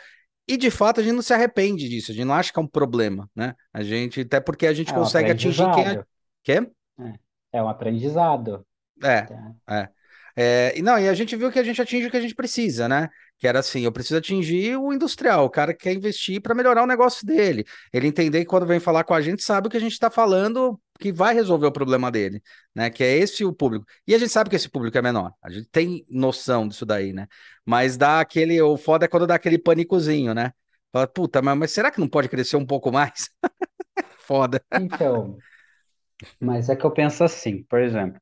[0.48, 2.62] E de fato a gente não se arrepende disso, a gente não acha que é
[2.62, 3.54] um problema, né?
[3.72, 6.00] A gente, até porque a gente É consegue atingir quem é.
[6.42, 6.68] Quê?
[6.98, 8.64] É, é um aprendizado.
[9.02, 9.52] É, tá?
[9.68, 9.88] é.
[10.36, 12.34] É, e não, e a gente viu que a gente atinge o que a gente
[12.34, 13.08] precisa, né?
[13.38, 16.82] Que era assim, eu preciso atingir o industrial, o cara que quer investir para melhorar
[16.82, 17.64] o negócio dele.
[17.92, 20.10] Ele entender que quando vem falar com a gente, sabe o que a gente está
[20.10, 22.42] falando que vai resolver o problema dele,
[22.74, 22.90] né?
[22.90, 23.86] Que é esse o público.
[24.06, 25.32] E a gente sabe que esse público é menor.
[25.42, 27.26] A gente tem noção disso daí, né?
[27.64, 30.52] Mas dá aquele, o foda é quando dá aquele pânicozinho, né?
[30.92, 33.30] Fala, puta, mas, mas será que não pode crescer um pouco mais?
[34.26, 34.62] Foda.
[34.72, 35.36] Então,
[36.40, 38.20] mas é que eu penso assim, por exemplo,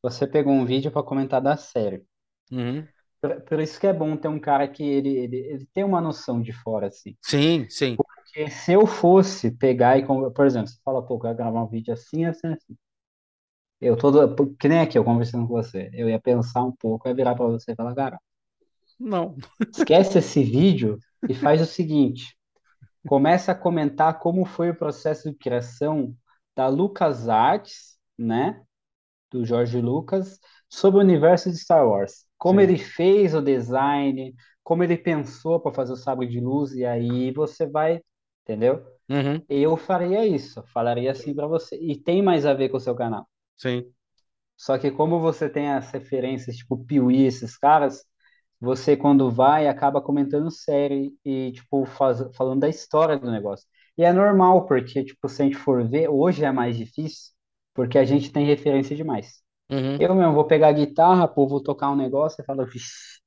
[0.00, 2.06] você pegou um vídeo para comentar da série.
[2.50, 2.86] Uhum.
[3.20, 6.00] Por, por isso que é bom ter um cara que ele, ele, ele tem uma
[6.00, 7.16] noção de fora, assim.
[7.20, 7.96] Sim, sim.
[7.96, 11.68] Porque se eu fosse pegar e, por exemplo, você fala, pô, eu quero gravar um
[11.68, 12.76] vídeo assim, assim, assim.
[13.80, 17.14] Eu todo, que nem aqui, eu conversando com você, eu ia pensar um pouco, ia
[17.14, 18.18] virar para você e falar, cara,
[18.98, 19.36] Não.
[19.70, 20.98] esquece esse vídeo
[21.28, 22.36] e faz o seguinte.
[23.06, 26.14] começa a comentar como foi o processo de criação
[26.54, 28.62] da LucasArts, né,
[29.30, 30.38] do George Lucas,
[30.68, 32.26] sobre o universo de Star Wars.
[32.38, 32.66] Como Sim.
[32.66, 37.32] ele fez o design, como ele pensou para fazer o sabre de luz, e aí
[37.32, 38.00] você vai,
[38.42, 38.84] entendeu?
[39.08, 39.42] Uhum.
[39.48, 41.76] Eu faria isso, falaria assim para você.
[41.76, 43.28] E tem mais a ver com o seu canal.
[43.56, 43.92] Sim.
[44.56, 48.04] Só que como você tem as referências, tipo Piuí, esses caras,
[48.60, 53.66] você quando vai acaba comentando série e tipo faz, falando da história do negócio.
[53.96, 57.32] E é normal, porque tipo, se a gente for ver, hoje é mais difícil,
[57.72, 59.42] porque a gente tem referência demais.
[59.70, 59.96] Uhum.
[60.00, 63.20] Eu mesmo vou pegar a guitarra, pô, vou tocar um negócio e falo, "Vixe,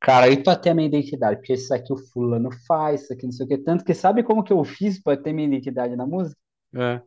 [0.00, 3.24] cara, aí pra ter a minha identidade, porque isso aqui o fulano faz, isso aqui
[3.26, 3.58] não sei o quê.
[3.58, 6.38] Tanto que sabe como que eu fiz para ter minha identidade na música?
[6.74, 7.02] É.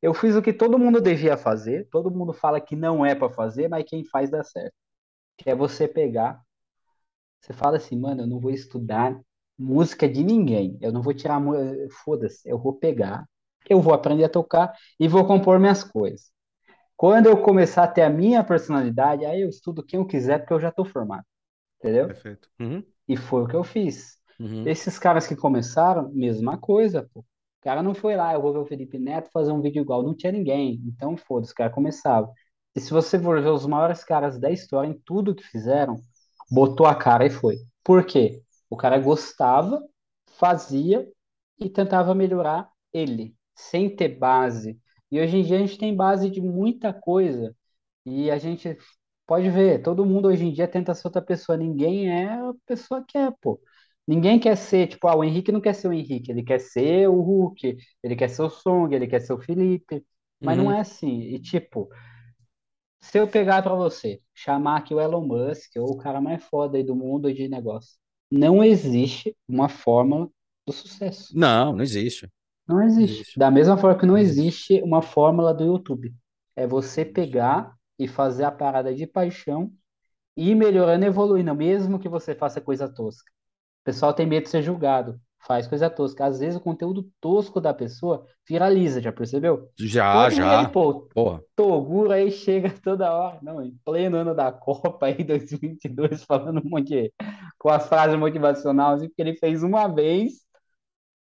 [0.00, 3.30] Eu fiz o que todo mundo devia fazer, todo mundo fala que não é para
[3.30, 4.74] fazer, mas quem faz dá certo.
[5.38, 6.42] Que é você pegar,
[7.40, 9.20] você fala assim, mano, eu não vou estudar
[9.62, 11.40] música de ninguém, eu não vou tirar,
[12.04, 13.24] foda-se, eu vou pegar,
[13.68, 16.30] eu vou aprender a tocar e vou compor minhas coisas.
[16.96, 20.52] Quando eu começar a ter a minha personalidade, aí eu estudo quem eu quiser, porque
[20.52, 21.24] eu já tô formado,
[21.78, 22.06] entendeu?
[22.06, 22.48] Perfeito.
[22.60, 22.82] Uhum.
[23.08, 24.18] E foi o que eu fiz.
[24.38, 24.66] Uhum.
[24.66, 27.20] Esses caras que começaram, mesma coisa, pô.
[27.20, 27.24] O
[27.62, 30.14] cara não foi lá, eu vou ver o Felipe Neto fazer um vídeo igual, não
[30.14, 30.82] tinha ninguém.
[30.84, 32.32] Então, foda-se, os caras começavam.
[32.74, 35.96] E se você for ver os maiores caras da história, em tudo que fizeram,
[36.50, 37.58] botou a cara e foi.
[37.84, 38.42] Por quê?
[38.72, 39.82] O cara gostava,
[40.38, 41.08] fazia
[41.58, 44.80] e tentava melhorar ele, sem ter base.
[45.10, 47.54] E hoje em dia a gente tem base de muita coisa.
[48.06, 48.76] E a gente
[49.26, 51.56] pode ver, todo mundo hoje em dia tenta ser outra pessoa.
[51.58, 53.60] Ninguém é a pessoa que é, pô.
[54.06, 57.08] Ninguém quer ser, tipo, ah, o Henrique não quer ser o Henrique, ele quer ser
[57.08, 60.04] o Hulk, ele quer ser o Song, ele quer ser o Felipe.
[60.42, 60.72] Mas não Uhum.
[60.72, 61.20] é assim.
[61.34, 61.88] E, tipo,
[63.00, 66.76] se eu pegar pra você, chamar aqui o Elon Musk, ou o cara mais foda
[66.78, 67.98] aí do mundo de negócio,
[68.32, 70.30] não existe uma fórmula
[70.66, 71.34] do sucesso.
[71.34, 72.30] Não, não existe.
[72.66, 73.24] Não Não existe.
[73.24, 73.38] existe.
[73.38, 74.52] Da mesma forma que não existe.
[74.56, 76.14] existe uma fórmula do YouTube.
[76.56, 77.04] É você existe.
[77.04, 79.72] pegar e fazer a parada de paixão
[80.36, 83.30] e ir melhorando e evoluindo, mesmo que você faça coisa tosca.
[83.82, 85.20] O pessoal tem medo de ser julgado.
[85.46, 86.26] Faz coisa tosca.
[86.26, 89.68] Às vezes o conteúdo tosco da pessoa viraliza, já percebeu?
[89.78, 90.52] Já, Hoje já.
[90.52, 91.42] ele, pô, Porra.
[91.56, 96.68] Toguro aí chega toda hora, não, em pleno ano da Copa aí, 2022, falando um
[96.70, 97.12] monte de,
[97.58, 100.42] com as frases motivacionais, assim, porque ele fez uma vez,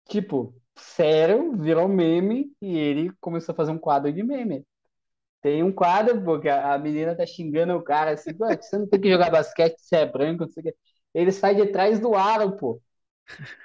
[0.09, 4.65] tipo, sério, virou meme, e ele começou a fazer um quadro de meme.
[5.41, 9.01] Tem um quadro, porque a menina tá xingando o cara assim, "Pô, você não tem
[9.01, 10.75] que jogar basquete, você é branco, não sei o quê.
[11.13, 12.81] Ele sai de trás do aro, pô.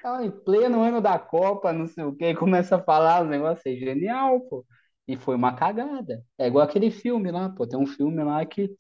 [0.03, 3.29] Ah, em pleno ano da Copa, não sei o quê, e começa a falar os
[3.29, 4.65] negócios, é genial, pô.
[5.09, 6.23] E foi uma cagada.
[6.39, 7.67] É igual aquele filme lá, pô.
[7.67, 8.71] Tem um filme lá que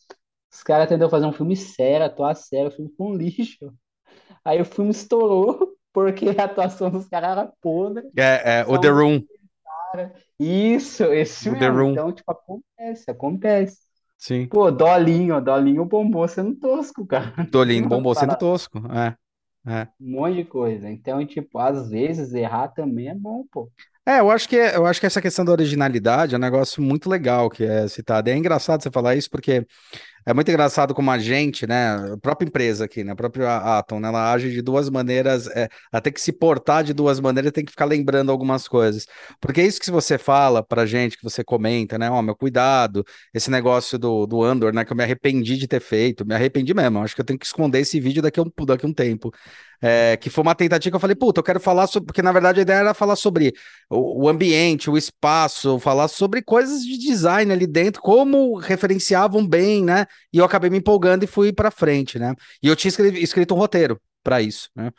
[0.52, 3.72] os caras tentaram fazer um filme sério, atuar sério, filme um lixo.
[4.44, 8.04] Aí o filme estourou, porque a atuação dos caras era podre.
[8.16, 9.22] É, é, o The Room.
[10.38, 11.70] Isso, esse O The mesmo.
[11.70, 11.92] Room.
[11.92, 13.78] Então, tipo, acontece, acontece.
[14.18, 14.48] Sim.
[14.48, 17.34] Pô, Dolinho, Dolinho bombou sendo tosco, cara.
[17.50, 18.78] Dolinho bombou sendo tosco.
[18.92, 19.16] É,
[19.66, 19.88] é.
[20.00, 20.88] Um monte de coisa.
[20.88, 23.70] Então, tipo, às vezes errar também é bom, pô.
[24.08, 27.10] É, eu acho que, eu acho que essa questão da originalidade é um negócio muito
[27.10, 28.30] legal que é citado.
[28.30, 29.66] É engraçado você falar isso porque
[30.26, 34.00] é muito engraçado como a gente, né, a própria empresa aqui, né, a própria Atom,
[34.00, 37.52] né, ela age de duas maneiras, é, ela tem que se portar de duas maneiras,
[37.52, 39.06] tem que ficar lembrando algumas coisas.
[39.40, 43.04] Porque é isso que você fala pra gente, que você comenta, né, ó, meu cuidado,
[43.32, 46.74] esse negócio do, do Andor, né, que eu me arrependi de ter feito, me arrependi
[46.74, 48.92] mesmo, acho que eu tenho que esconder esse vídeo daqui a um, daqui a um
[48.92, 49.32] tempo.
[49.82, 52.32] É, que foi uma tentativa que eu falei, puta, eu quero falar sobre, porque na
[52.32, 53.52] verdade a ideia era falar sobre
[53.90, 59.84] o, o ambiente, o espaço, falar sobre coisas de design ali dentro, como referenciavam bem,
[59.84, 60.06] né?
[60.32, 62.34] E eu acabei me empolgando e fui para frente, né?
[62.62, 64.90] E eu tinha escrito, um roteiro para isso, né?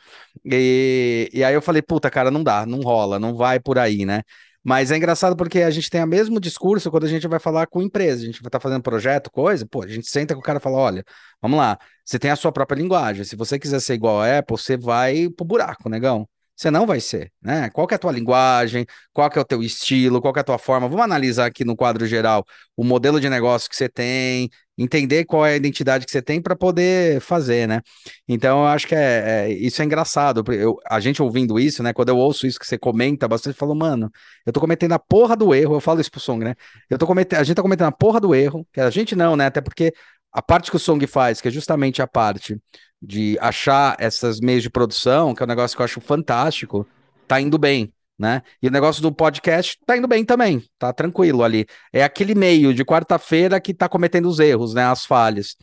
[0.44, 4.04] E, e aí eu falei, puta, cara, não dá, não rola, não vai por aí,
[4.06, 4.22] né?
[4.68, 7.66] Mas é engraçado porque a gente tem o mesmo discurso quando a gente vai falar
[7.66, 10.42] com empresa, a gente vai estar fazendo projeto, coisa, pô, a gente senta com o
[10.42, 11.04] cara e fala, olha,
[11.40, 14.58] vamos lá, você tem a sua própria linguagem, se você quiser ser igual a Apple,
[14.58, 16.28] você vai pro buraco, negão.
[16.58, 17.70] Você não vai ser, né?
[17.70, 18.84] Qual é a tua linguagem?
[19.12, 20.20] Qual é o teu estilo?
[20.20, 20.88] Qual é a tua forma?
[20.88, 22.44] Vamos analisar aqui no quadro geral
[22.76, 26.42] o modelo de negócio que você tem, entender qual é a identidade que você tem
[26.42, 27.80] para poder fazer, né?
[28.26, 30.42] Então, eu acho que é, é- isso é engraçado.
[30.52, 31.92] Eu- a gente ouvindo isso, né?
[31.92, 34.10] Quando eu ouço isso que você comenta bastante, eu falo, mano,
[34.44, 35.76] eu tô cometendo a porra do erro.
[35.76, 36.54] Eu falo isso pro Song, né?
[36.90, 39.36] Eu tô cometendo, a gente tá cometendo a porra do erro, que a gente não,
[39.36, 39.46] né?
[39.46, 39.92] Até porque
[40.32, 42.56] a parte que o Song faz, que é justamente a parte
[43.00, 46.86] de achar essas meios de produção, que é um negócio que eu acho fantástico,
[47.26, 48.42] tá indo bem, né?
[48.62, 51.66] E o negócio do podcast tá indo bem também, tá tranquilo ali.
[51.92, 54.84] É aquele meio de quarta-feira que tá cometendo os erros, né?
[54.84, 55.56] As falhas.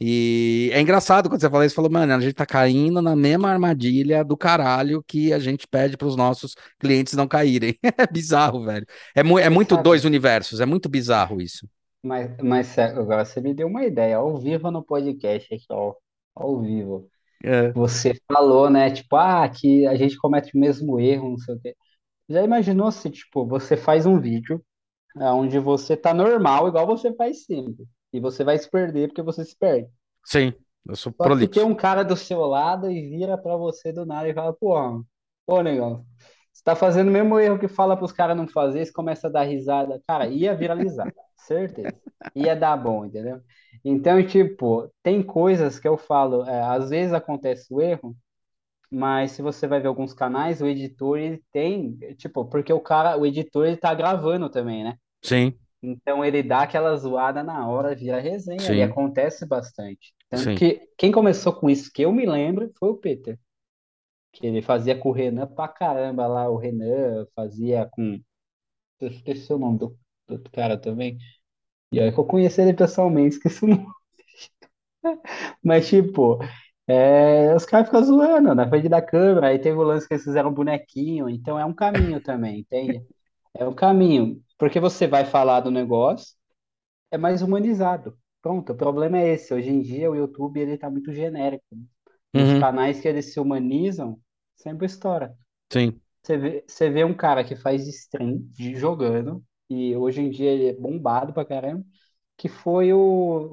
[0.00, 3.50] E é engraçado quando você fala isso, falou, mano, a gente tá caindo na mesma
[3.50, 7.76] armadilha do caralho que a gente pede para os nossos clientes não caírem.
[7.98, 8.86] É bizarro, velho.
[9.14, 11.68] É, mu é muito dois universos, é muito bizarro isso.
[12.02, 15.94] mas, mas agora você me deu uma ideia, ao vivo no podcast aqui, ó,
[16.42, 17.08] ao vivo.
[17.44, 17.74] É.
[17.74, 21.60] Você falou, né, tipo, ah, que a gente comete o mesmo erro, não sei o
[21.60, 21.76] quê.
[22.28, 24.64] Já imaginou se, tipo, você faz um vídeo
[25.18, 29.22] é, onde você tá normal, igual você faz sempre, e você vai se perder porque
[29.22, 29.88] você se perde.
[30.24, 30.52] Sim,
[30.86, 31.64] eu sou Só que tem prolixo.
[31.64, 35.04] um cara do seu lado e vira pra você do nada e fala, pô,
[35.46, 36.06] pô, negão,
[36.58, 39.30] você tá fazendo o mesmo erro que fala pros caras não fazer, você começa a
[39.30, 40.02] dar risada.
[40.08, 41.96] Cara, ia viralizar, certeza.
[42.34, 43.40] Ia dar bom, entendeu?
[43.84, 48.16] Então, tipo, tem coisas que eu falo, é, às vezes acontece o erro,
[48.90, 53.16] mas se você vai ver alguns canais, o editor, ele tem, tipo, porque o cara,
[53.18, 54.96] o editor, ele tá gravando também, né?
[55.22, 60.14] Sim, Então ele dá aquela zoada na hora, vira resenha, e sim, acontece bastante.
[60.30, 60.54] Tanto sim.
[60.54, 63.38] que quem começou com isso, que eu me lembro, foi o Peter.
[64.32, 68.20] Que ele fazia com o Renan pra caramba lá, o Renan fazia com.
[69.00, 69.98] Eu esqueci o nome do,
[70.28, 71.18] do cara também.
[71.92, 73.86] E aí que eu conheci ele pessoalmente, esqueci o nome.
[75.62, 76.38] Mas, tipo,
[76.86, 79.48] é, os caras ficam zoando na frente da câmera.
[79.48, 81.28] Aí teve o lance que eles fizeram um bonequinho.
[81.28, 83.02] Então é um caminho também, entende?
[83.54, 84.42] É um caminho.
[84.58, 86.34] Porque você vai falar do negócio,
[87.10, 88.18] é mais humanizado.
[88.42, 89.54] Pronto, o problema é esse.
[89.54, 91.64] Hoje em dia o YouTube ele tá muito genérico.
[92.34, 94.20] E os Uhum, canais que eles se humanizam
[94.56, 95.36] sempre estoura.
[95.72, 96.00] sim.
[96.22, 100.50] Você vê, você vê um cara que faz stream de jogando, e hoje em dia
[100.52, 101.84] ele é bombado pra caramba,
[102.36, 102.98] que foi o,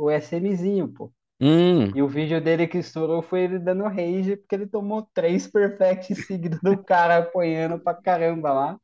[0.04, 1.14] o SMzinho, pô.
[1.40, 5.48] Hum, E o vídeo dele que estourou foi ele dando rage, porque ele tomou três
[5.52, 8.80] perfect seguidos do cara apanhando pra caramba lá.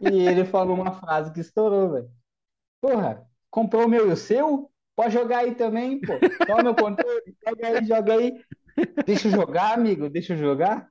[0.00, 2.10] E ele falou uma frase que estourou, velho.
[2.80, 4.70] Porra, comprou o meu e o seu?
[4.96, 6.28] Pode jogar aí também, pô.
[6.46, 8.44] Toma meu controle, joga aí, joga aí.
[9.06, 10.88] Deixa eu jogar, amigo, deixa eu jogar.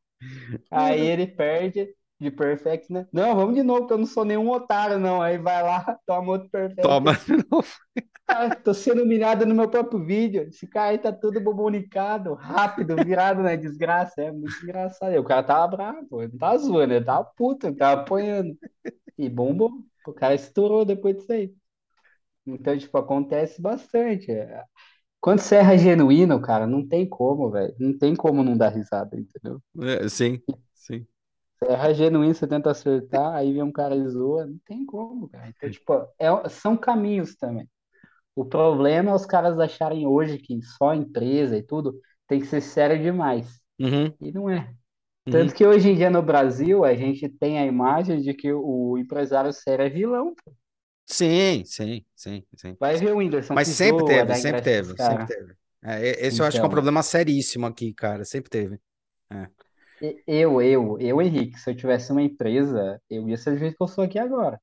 [0.70, 3.08] Aí ele perde de perfect, né?
[3.12, 5.22] Não, vamos de novo, que eu não sou nenhum otário, não.
[5.22, 6.82] Aí vai lá, toma outro perfect.
[6.82, 7.14] toma.
[8.34, 10.44] Ah, tô sendo humilhado no meu próprio vídeo.
[10.44, 14.22] Esse cara aí tá todo bobonicado, rápido, virado na desgraça.
[14.22, 15.12] É muito engraçado.
[15.12, 18.58] E o cara tava bravo, ele não tava zoando, ele tava puto, ele tava apanhando.
[19.18, 19.72] E bombou.
[20.08, 21.54] O cara estourou depois disso aí.
[22.46, 24.32] Então, tipo, acontece bastante.
[25.22, 27.76] Quando você erra genuíno, cara, não tem como, velho.
[27.80, 29.62] Não tem como não dar risada, entendeu?
[29.82, 30.42] É, sim,
[30.74, 31.08] sim.
[31.60, 35.30] Você erra genuíno, você tenta acertar, aí vem um cara e zoa, não tem como,
[35.30, 35.50] cara.
[35.50, 37.70] Então, tipo, é- são caminhos também.
[38.36, 42.62] O problema é os caras acharem hoje que só empresa e tudo tem que ser
[42.62, 43.62] sério demais.
[43.80, 44.74] Uhum, E não é.
[45.28, 45.52] uhum.
[45.52, 48.98] Tanto que hoje em dia no Brasil a gente tem a imagem de que o
[48.98, 50.36] empresário sério é vilão.
[50.46, 50.54] pô.
[51.12, 52.78] Sim, sim, sim, sim.
[52.80, 55.56] Vai ver o Whindersson Mas sempre teve, sempre teve, sempre teve.
[55.84, 58.26] É, e- esse eu acho que é um Então, problema seríssimo aqui, cara.
[58.26, 58.82] Sempre teve.
[59.32, 59.50] É.
[60.02, 63.76] e- eu, eu, eu, Henrique, se eu tivesse uma empresa, eu ia ser do jeito
[63.78, 64.60] que eu sou aqui agora.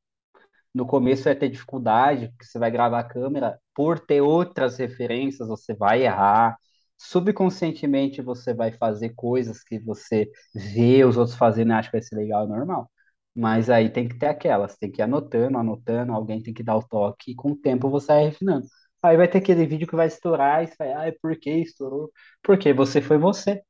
[0.74, 5.48] No começo vai ter dificuldade, porque você vai gravar a câmera, por ter outras referências,
[5.48, 6.56] você vai errar.
[6.98, 12.02] Subconscientemente você vai fazer coisas que você vê os outros fazendo e acha que vai
[12.02, 12.90] ser legal, é normal.
[13.34, 16.76] Mas aí tem que ter aquelas, tem que ir anotando, anotando, alguém tem que dar
[16.76, 18.66] o toque, e com o tempo você vai refinando.
[19.02, 22.10] Aí vai ter aquele vídeo que vai estourar, e você vai, ai, por que estourou?
[22.42, 23.62] Porque você foi você.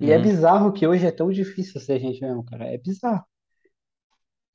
[0.00, 2.66] E é Uhum, bizarro que hoje é tão difícil ser gente mesmo, cara.
[2.66, 3.24] É bizarro.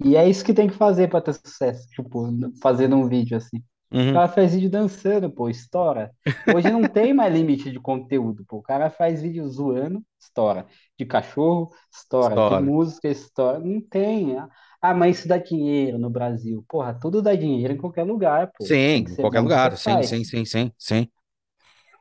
[0.04, 2.28] E é isso que tem que fazer pra ter sucesso, tipo,
[2.62, 3.62] fazendo um vídeo assim.
[3.92, 4.14] O uhum.
[4.14, 6.12] cara faz vídeo dançando, pô, estoura.
[6.46, 8.58] Hoje não tem mais limite de conteúdo, pô.
[8.58, 10.68] O cara faz vídeo zoando, estoura.
[10.98, 12.42] De cachorro, estoura.
[12.42, 12.58] De História.
[12.58, 13.60] música, estoura.
[13.60, 14.38] Não tem.
[14.82, 16.64] Ah, mas isso dá dinheiro no Brasil.
[16.70, 18.74] Porra, tudo dá dinheiro em qualquer lugar, pô.
[18.74, 19.78] Sim, em qualquer lugar.
[19.78, 20.26] Sim, sim, faz.
[20.26, 21.10] sim, sim, sim.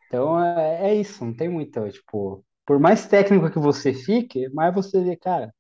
[0.07, 4.75] Então é, é isso, não tem muito, tipo, por mais técnico que você fique, mais
[4.75, 5.53] você vê, cara.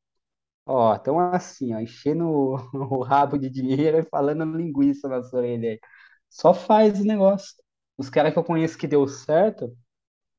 [0.66, 2.56] Ó, tão assim, ó, enchendo o,
[2.98, 5.80] o rabo de dinheiro e falando linguiça na sua orelha aí.
[6.34, 7.54] Só faz o negócio.
[7.98, 9.76] Os caras que eu conheço que deu certo,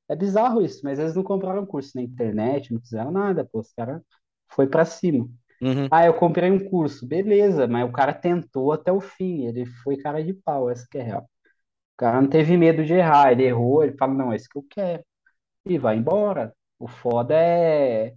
[0.09, 3.71] é bizarro isso, mas eles não compraram curso na internet, não fizeram nada, pô, os
[3.73, 4.01] caras
[4.49, 5.29] foi pra cima.
[5.61, 9.65] Uhum, Ah, eu comprei um curso, beleza, mas o cara tentou até o fim, ele
[9.83, 11.23] foi cara de pau, essa que é real.
[11.23, 14.57] O cara não teve medo de errar, ele errou, ele fala, não, é isso que
[14.57, 15.03] eu quero,
[15.65, 16.55] e vai embora.
[16.79, 18.15] O foda é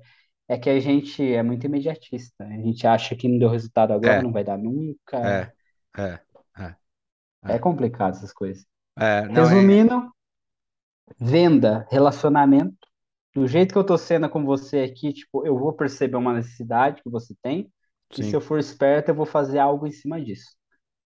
[0.48, 2.44] é que a gente é muito imediatista.
[2.44, 5.18] A gente acha que não deu resultado agora, É, não vai dar nunca.
[5.22, 5.52] é,
[5.98, 6.20] é,
[6.58, 6.76] é,
[7.48, 7.60] É é.
[7.60, 8.66] complicado essas coisas.
[8.96, 9.34] É, é.
[9.34, 10.12] Resumindo,
[11.18, 12.76] venda, relacionamento.
[13.34, 17.02] Do jeito que eu tô sendo com você aqui, tipo, eu vou perceber uma necessidade
[17.02, 17.72] que você tem,
[18.16, 20.56] e se Sim, eu for esperto, eu vou fazer algo em cima disso.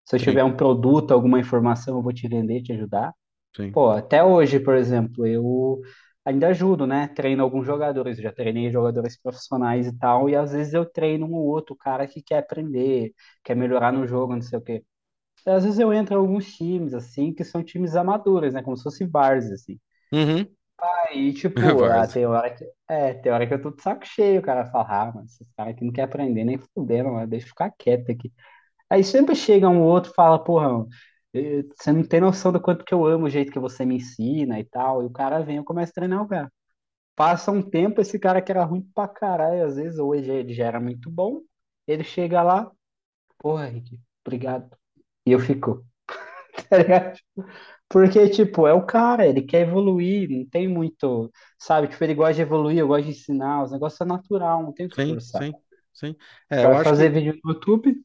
[0.07, 3.14] Se eu sim, tiver um produto, alguma informação, eu vou te vender, te ajudar.
[3.57, 3.72] sim.
[3.72, 5.80] Pô, até hoje, por exemplo, eu
[6.24, 7.09] ainda ajudo, né?
[7.09, 11.34] Treino alguns jogadores, já treinei jogadores profissionais e tal, e às vezes eu treino um
[11.34, 13.12] ou outro cara que quer aprender,
[13.45, 14.84] quer melhorar no jogo, não sei o quê.
[15.47, 18.62] E às vezes eu entro em alguns times, assim, que são times amadores, né?
[18.62, 19.78] Como se fosse várzea, assim.
[20.12, 20.47] Uhum.
[20.80, 24.40] Aí, tipo, ah, tem hora que, é, tem hora que eu tô de saco cheio,
[24.40, 27.47] o cara fala, ah, mas esses caras aqui não querem aprender nem fudendo, mas deixa
[27.47, 28.32] eu ficar quieto aqui.
[28.90, 30.86] Aí sempre chega um outro e fala, porra,
[31.32, 34.61] você não tem noção do quanto que eu amo o jeito que você me ensina
[34.61, 35.03] e tal.
[35.03, 36.53] E o cara vem, eu começo a treinar o cara.
[37.16, 40.66] Passa um tempo, esse cara que era ruim pra caralho, às vezes, já ele já
[40.66, 41.40] era muito bom,
[41.86, 42.70] ele chega lá,
[43.38, 44.70] porra, Rick, obrigado.
[45.27, 45.85] E eu fico,
[46.70, 47.18] tá ligado?
[47.89, 51.89] Porque, tipo, é o cara, ele quer evoluir, não tem muito, sabe?
[51.89, 54.87] Tipo, ele gosta de evoluir, eu gosto de ensinar, os negócios é natural, não tem
[54.87, 55.47] o que Sim, forçar.
[55.47, 55.57] sim,
[55.93, 56.16] sim.
[56.51, 57.11] É, eu acho fazer que.
[57.11, 58.03] vídeo no YouTube,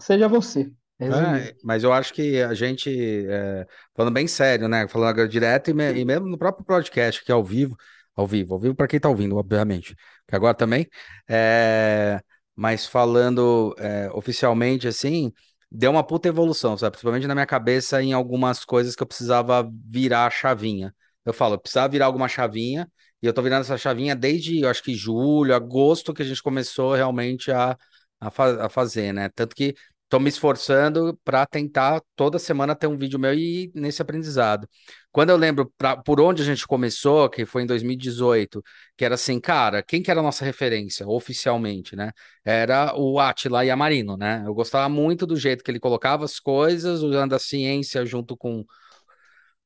[0.00, 0.72] seja você.
[1.02, 2.88] É, mas eu acho que a gente,
[3.28, 3.66] é,
[3.96, 4.86] falando bem sério, né?
[4.86, 7.76] Falando agora direto e, me- e mesmo no próprio podcast, que é ao vivo,
[8.14, 9.96] ao vivo, ao vivo para quem tá ouvindo, obviamente,
[10.28, 10.86] que agora também,
[11.28, 12.20] é,
[12.54, 15.32] mas falando é, oficialmente assim,
[15.70, 16.92] deu uma puta evolução, sabe?
[16.92, 20.94] Principalmente na minha cabeça em algumas coisas que eu precisava virar a chavinha.
[21.24, 22.90] Eu falo, eu precisava virar alguma chavinha,
[23.22, 26.42] e eu tô virando essa chavinha desde, eu acho que julho, agosto, que a gente
[26.42, 27.76] começou realmente a,
[28.20, 29.28] a, fa- a fazer, né?
[29.30, 29.74] Tanto que
[30.10, 34.68] Tô me esforçando para tentar toda semana ter um vídeo meu e nesse aprendizado.
[35.12, 38.60] Quando eu lembro pra, por onde a gente começou, que foi em 2018,
[38.96, 42.10] que era assim, cara, quem que era a nossa referência oficialmente, né?
[42.44, 44.42] Era o Átila Yamarino, né?
[44.44, 48.64] Eu gostava muito do jeito que ele colocava as coisas, usando a ciência junto com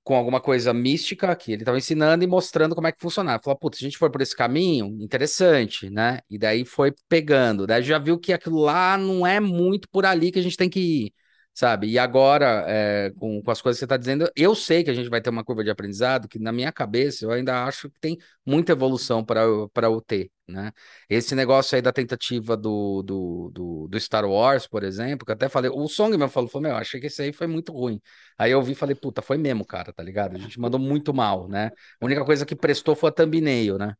[0.04, 3.42] com alguma coisa mística que ele estava ensinando e mostrando como é que funcionava.
[3.42, 6.20] Falou, putz, se a gente for por esse caminho, interessante, né?
[6.30, 7.66] E daí foi pegando.
[7.66, 10.68] Daí já viu que aquilo lá não é muito por ali que a gente tem
[10.70, 11.14] que ir.
[11.54, 11.88] Sabe?
[11.88, 14.94] E agora, é, com, com as coisas que você está dizendo, eu sei que a
[14.94, 18.00] gente vai ter uma curva de aprendizado que, na minha cabeça, eu ainda acho que
[18.00, 20.72] tem muita evolução para o ter, né?
[21.08, 25.48] Esse negócio aí da tentativa do, do, do, do, Star Wars, por exemplo, que até
[25.48, 28.00] falei, o Song mesmo falou, falou, meu, achei que esse aí foi muito ruim.
[28.36, 30.36] Aí eu vi e falei, puta, foi mesmo, cara, tá ligado?
[30.36, 31.70] A gente mandou muito mal, né?
[32.00, 33.94] A única coisa que prestou foi a thumbnail, né?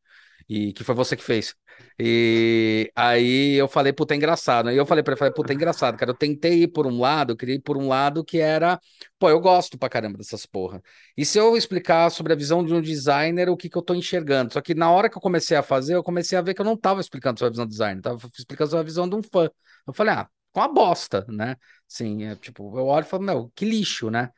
[0.48, 1.54] E que foi você que fez.
[1.98, 4.68] E aí eu falei, puta, é engraçado.
[4.68, 6.10] Aí eu falei pra ele, falei, puta, é engraçado, cara.
[6.10, 8.80] Eu tentei ir por um lado, eu queria ir por um lado que era,
[9.18, 10.82] pô, eu gosto pra caramba dessas porra.
[11.16, 13.94] E se eu explicar sobre a visão de um designer, o que que eu tô
[13.94, 14.52] enxergando?
[14.52, 16.64] Só que na hora que eu comecei a fazer, eu comecei a ver que eu
[16.64, 19.22] não tava explicando sobre a visão do designer, tava explicando sobre a visão de um
[19.22, 19.48] fã.
[19.86, 21.56] Eu falei, ah, com a bosta, né?
[21.88, 24.30] Sim, é, tipo, eu olho e falo, meu, que lixo, né?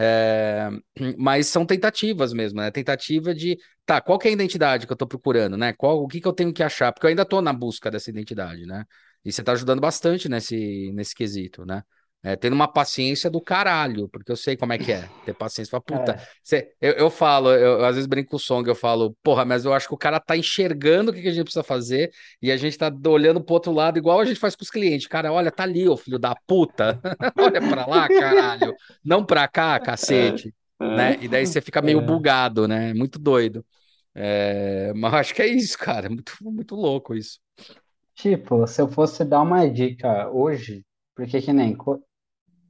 [0.00, 0.68] É,
[1.18, 2.70] mas são tentativas mesmo, né?
[2.70, 5.72] Tentativa de, tá, qual é a identidade que eu tô procurando, né?
[5.72, 6.92] Qual, o que que eu tenho que achar?
[6.92, 8.84] Porque eu ainda tô na busca dessa identidade, né?
[9.24, 11.82] E você tá ajudando bastante nesse, nesse quesito, né?
[12.20, 15.08] É, tendo uma paciência do caralho, porque eu sei como é que é.
[15.24, 15.70] Ter paciência.
[15.70, 16.26] Fala, puta, é.
[16.42, 19.44] cê, eu, eu falo, eu, eu, às vezes brinco com o Song, eu falo, porra,
[19.44, 22.10] mas eu acho que o cara tá enxergando o que, que a gente precisa fazer
[22.42, 25.06] e a gente tá olhando pro outro lado, igual a gente faz com os clientes.
[25.06, 27.00] Cara, olha, tá ali, ô filho da puta.
[27.38, 28.74] olha pra lá, caralho.
[29.04, 30.52] Não pra cá, cacete.
[30.80, 30.96] É.
[30.96, 31.18] Né?
[31.20, 32.02] E daí você fica meio é.
[32.02, 32.92] bugado, né?
[32.94, 33.64] Muito doido.
[34.12, 36.08] É, mas acho que é isso, cara.
[36.08, 37.38] Muito, muito louco isso.
[38.16, 41.76] Tipo, se eu fosse dar uma dica hoje, porque que nem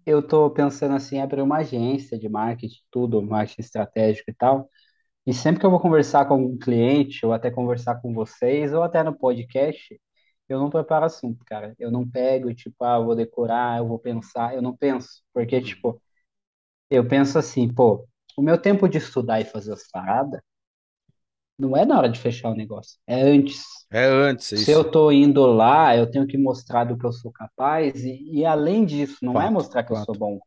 [0.08, 4.68] eu tô pensando assim, abrir uma agência de marketing, tudo, marketing estratégico e tal.
[5.26, 8.82] E sempre que eu vou conversar com um cliente, ou até conversar com vocês, ou
[8.82, 10.00] até no podcast,
[10.48, 11.74] eu não preparo assunto, cara.
[11.78, 15.22] Eu não pego, tipo, ah, eu vou decorar, eu vou pensar, eu não penso.
[15.34, 16.00] Porque, tipo,
[16.90, 18.06] eu penso assim, pô,
[18.36, 20.40] o meu tempo de estudar e fazer as paradas
[21.58, 23.64] não é na hora de fechar o negócio, é antes.
[23.90, 27.12] É antes, é Se eu tô indo lá, eu tenho que mostrar do que eu
[27.12, 30.40] sou capaz, e, e além disso, não é Fato, mostrar que eu sou fato, bom,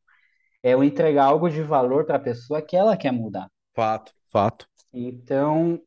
[0.64, 3.50] é eu entregar algo de valor para a pessoa que ela quer mudar.
[3.76, 4.66] fato, fato.
[4.94, 5.82] Então,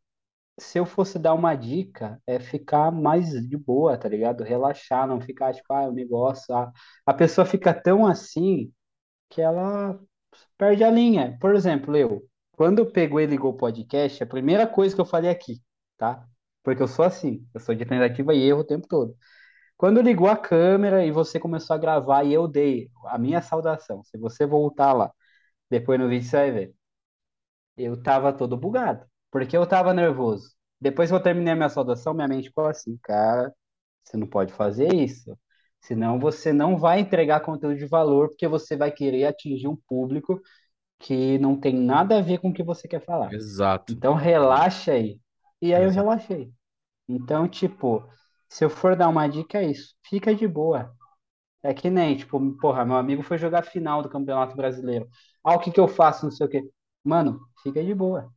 [0.58, 4.44] se eu fosse dar uma dica, é ficar mais de boa, tá ligado?
[4.44, 6.54] Relaxar, não ficar tipo, ah, o negócio.
[6.56, 6.72] A,
[7.06, 8.72] a pessoa fica tão assim
[9.30, 10.00] que ela
[10.58, 11.38] perde a linha.
[11.40, 12.22] Por exemplo, eu,
[12.56, 15.60] quando pegou e ligou o podcast, a primeira coisa que eu falei aqui,
[15.98, 16.26] tá?
[16.62, 19.16] Porque eu sou assim, eu sou de tentativa e erro o tempo todo.
[19.76, 24.04] Quando ligou a câmera e você começou a gravar e eu dei a minha saudação,
[24.04, 25.12] se você voltar lá,
[25.70, 26.74] depois no vídeo você vai ver.
[27.76, 30.54] Eu tava todo bugado, porque eu tava nervoso.
[30.80, 33.52] Depois que eu terminei a minha saudação, minha mente ficou assim, cara,
[34.04, 35.36] você não pode fazer isso.
[35.80, 40.40] Senão você não vai entregar conteúdo de valor, porque você vai querer atingir um público
[41.04, 43.30] que não tem nada a ver com o que você quer falar.
[43.30, 43.92] Exato.
[43.92, 45.20] Então relaxa aí.
[45.62, 45.92] E aí eu Exato.
[45.92, 46.52] relaxei.
[47.08, 48.08] Então, tipo,
[48.48, 49.94] se eu for dar uma dica, é isso.
[50.04, 50.94] Fica de boa.
[51.62, 55.08] É que nem, tipo, porra, meu amigo foi jogar final do Campeonato Brasileiro.
[55.44, 56.24] Ah, o que que eu faço?
[56.26, 56.62] Não sei o quê.
[57.04, 58.32] Mano, fica de boa.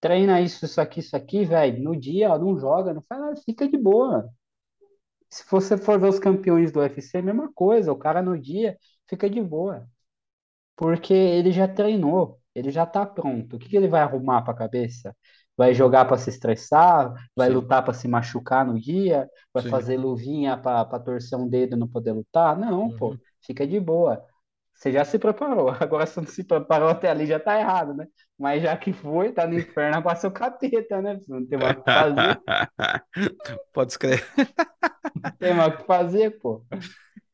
[0.00, 1.82] Treina isso, isso aqui, isso aqui, velho.
[1.82, 4.28] No dia, ó, não joga, não faz nada, fica de boa.
[5.30, 7.92] Se você for ver os campeões do UFC, mesma coisa.
[7.92, 8.78] O cara no dia
[9.08, 9.86] fica de boa.
[10.76, 13.56] Porque ele já treinou, ele já tá pronto.
[13.56, 15.16] O que que ele vai arrumar para a cabeça?
[15.56, 17.14] Vai jogar para se estressar?
[17.36, 19.28] Vai Sim, lutar para se machucar no dia?
[19.52, 19.64] Vai sim.
[19.64, 22.58] fazer luvinha para torcer um dedo e não poder lutar?
[22.58, 23.20] Não, pô, Uhum.
[23.42, 24.24] fica de boa.
[24.74, 25.70] Você já se preparou.
[25.80, 28.06] Agora, se não se preparou até ali, já tá errado, né?
[28.38, 31.18] Mas já que foi, tá no inferno, passa o capeta, né?
[31.28, 32.40] Não tem mais o que fazer.
[33.72, 34.24] Pode escrever.
[35.14, 36.64] Não tem mais o que fazer, pô.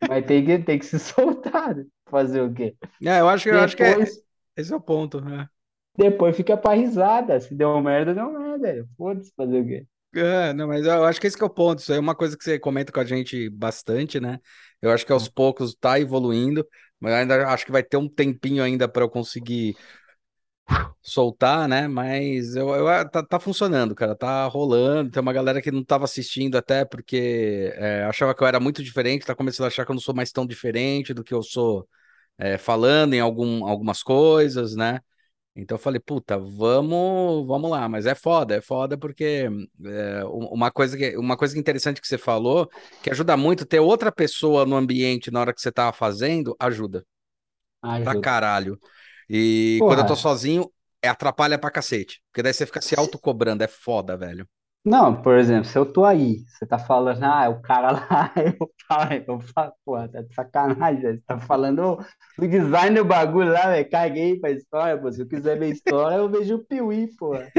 [0.06, 1.76] Mas tem que, tem que se soltar.
[1.76, 1.86] né?
[2.10, 2.76] Fazer o quê?
[3.02, 4.22] É, eu acho, que- eu acho que é, Depois.
[4.56, 5.20] esse é o ponto.
[5.20, 5.48] né?
[5.96, 7.38] Depois fica pra risada.
[7.40, 8.88] Se deu merda, deu merda.
[8.96, 9.86] Foda-se fazer o quê?
[10.12, 11.78] É, não, mas eu acho que esse que é o ponto.
[11.80, 14.40] Isso aí é uma coisa que você comenta com a gente bastante, né?
[14.82, 16.66] Eu acho que aos poucos tá evoluindo,
[16.98, 19.76] mas ainda acho que vai ter um tempinho ainda para eu conseguir
[21.02, 21.88] soltar, né?
[21.88, 24.14] Mas eu, eu- ah, tá, tá funcionando, cara.
[24.16, 25.10] Tá rolando.
[25.10, 28.82] Tem uma galera que não tava assistindo até porque é, achava que eu era muito
[28.82, 31.42] diferente, tá começando a achar que eu não sou mais tão diferente do que eu
[31.42, 31.88] sou
[32.40, 35.00] é, falando em algum, algumas coisas, né?
[35.56, 39.48] Então eu falei, puta, vamos, vamos lá, mas é foda, é foda porque
[39.86, 42.70] é, um- uma coisa que, uma coisa interessante que você falou,
[43.02, 47.04] que ajuda muito ter outra pessoa no ambiente na hora que você tava fazendo, ajuda
[48.02, 48.16] pra Ajuda.
[48.16, 48.80] caralho.
[49.28, 50.16] E quando eu tô Porra.
[50.16, 50.70] sozinho,
[51.02, 54.48] é atrapalha pra cacete, porque daí você fica se se- autocobrando, é foda, velho.
[54.84, 58.32] Não, por exemplo, se eu tô aí, você tá falando, ah, é o cara lá,
[58.36, 61.18] eu falo, eu falo, porra, tá de sacanagem, velho.
[61.18, 61.98] Você tá falando
[62.38, 63.90] do design do bagulho lá, velho.
[63.90, 65.12] Caguei pra história, pô.
[65.12, 67.52] Se eu quiser ver história, eu vejo o Piuí, porra.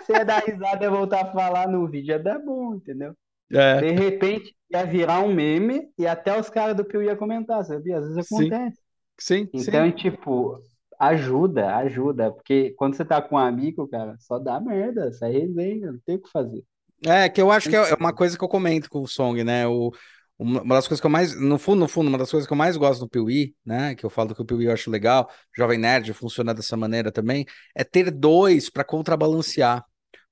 [0.00, 3.14] Se ia dar risada e voltar a falar no vídeo, ia dar bom, entendeu?
[3.50, 7.64] É, De repente, ia virar um meme e até os caras do Piuí ia comentar,
[7.64, 7.98] sabia?
[7.98, 8.78] Às vezes sim, acontece.
[9.18, 9.92] Sim, Então, sim.
[9.92, 10.60] tipo,
[10.98, 12.32] ajuda, ajuda.
[12.32, 16.16] Porque quando você tá com um amigo, cara, só dá merda, sai resenha, não tem
[16.16, 16.64] o que fazer.
[17.06, 19.42] É, que eu acho que é é uma coisa que eu comento com o Song,
[19.44, 19.66] né?
[19.68, 19.92] O,
[20.38, 22.56] uma das coisas que eu mais, no fundo, no fundo, uma das coisas que eu
[22.56, 23.94] mais gosto do Piuí, né?
[23.94, 27.44] Que eu falo que o Piuí eu acho legal, Jovem Nerd funciona dessa maneira também,
[27.74, 29.84] é ter dois para contrabalancear.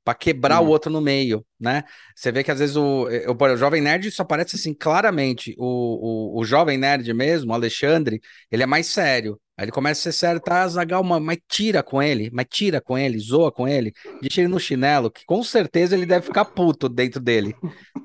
[0.05, 0.69] Pra quebrar o É.
[0.69, 1.83] outro no meio, né?
[2.15, 5.55] Você vê que às vezes o, eu, o Jovem Nerd isso aparece assim claramente.
[5.59, 9.41] O, o, o Jovem Nerd mesmo, o Alexandre, ele é mais sério.
[9.57, 12.81] Aí ele começa a ser sério, tá, Zagal, mas mas tira com ele, mas tira
[12.81, 16.45] com ele, zoa com ele, deixa ele no chinelo, que com certeza ele deve ficar
[16.45, 17.57] puto dentro dele.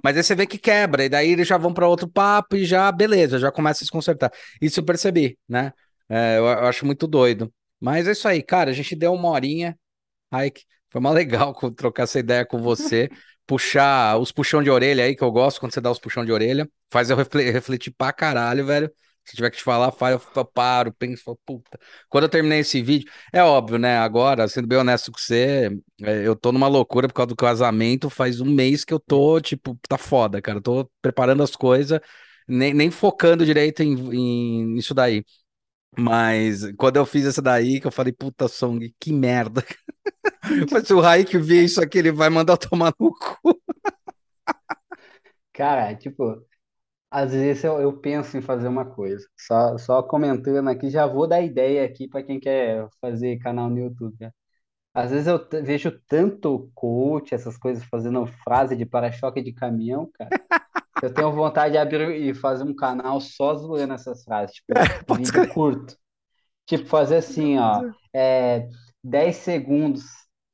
[0.03, 2.65] Mas aí você vê que quebra, e daí eles já vão para outro papo e
[2.65, 4.31] já, beleza, já começa a se consertar.
[4.61, 5.73] Isso eu percebi, né?
[6.09, 7.53] É, eu, eu acho muito doido.
[7.79, 9.77] Mas é isso aí, cara, a gente deu uma horinha.
[10.31, 13.09] Raik, foi mal legal trocar essa ideia com você.
[13.45, 16.31] Puxar os puxão de orelha aí, que eu gosto quando você dá os puxão de
[16.31, 16.69] orelha.
[16.91, 18.91] Faz eu refle- refletir pra caralho, velho.
[19.25, 21.79] Se tiver que te falar, faz, eu paro, penso, falo, puta.
[22.09, 23.97] Quando eu terminei esse vídeo, é óbvio, né?
[23.97, 25.69] Agora, sendo bem honesto com você,
[26.01, 28.09] é, eu tô numa loucura por causa do casamento.
[28.09, 30.57] Faz um mês que eu tô, tipo, tá foda, cara.
[30.57, 31.99] Eu tô preparando as coisas,
[32.47, 35.23] nem, nem focando direito em, em, nisso daí.
[35.97, 39.63] Mas quando eu fiz essa daí, que eu falei, puta, Song, que merda.
[40.71, 43.61] Mas se o Raik ver isso aqui, ele vai mandar tomar no cu.
[45.53, 46.45] Cara, tipo,
[47.11, 49.25] às vezes eu, eu penso em fazer uma coisa.
[49.37, 53.79] Só, só comentando aqui, já vou dar ideia aqui para quem quer fazer canal no
[53.79, 54.15] YouTube.
[54.19, 54.31] né?
[54.93, 60.09] Às vezes eu t- vejo tanto coach, essas coisas, fazendo frase de para-choque de caminhão,
[60.13, 60.33] cara.
[61.01, 65.21] Eu tenho vontade de abrir e fazer um canal só zoando essas frases, tipo, Pode
[65.21, 65.97] vídeo curto.
[66.65, 68.67] Tipo, fazer assim, ó, é,
[69.03, 70.03] 10 segundos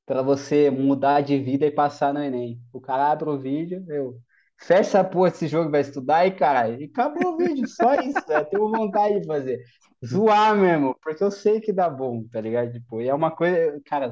[0.05, 2.59] para você mudar de vida e passar no Enem.
[2.73, 4.19] O cara abre o vídeo, eu
[4.59, 8.19] fecha essa porra desse jogo, vai estudar e, caralho, e acabou o vídeo, só isso,
[8.29, 9.63] eu tenho vontade de fazer.
[10.05, 12.71] Zoar mesmo, porque eu sei que dá bom, tá ligado?
[12.71, 14.11] Tipo, e é uma coisa, cara,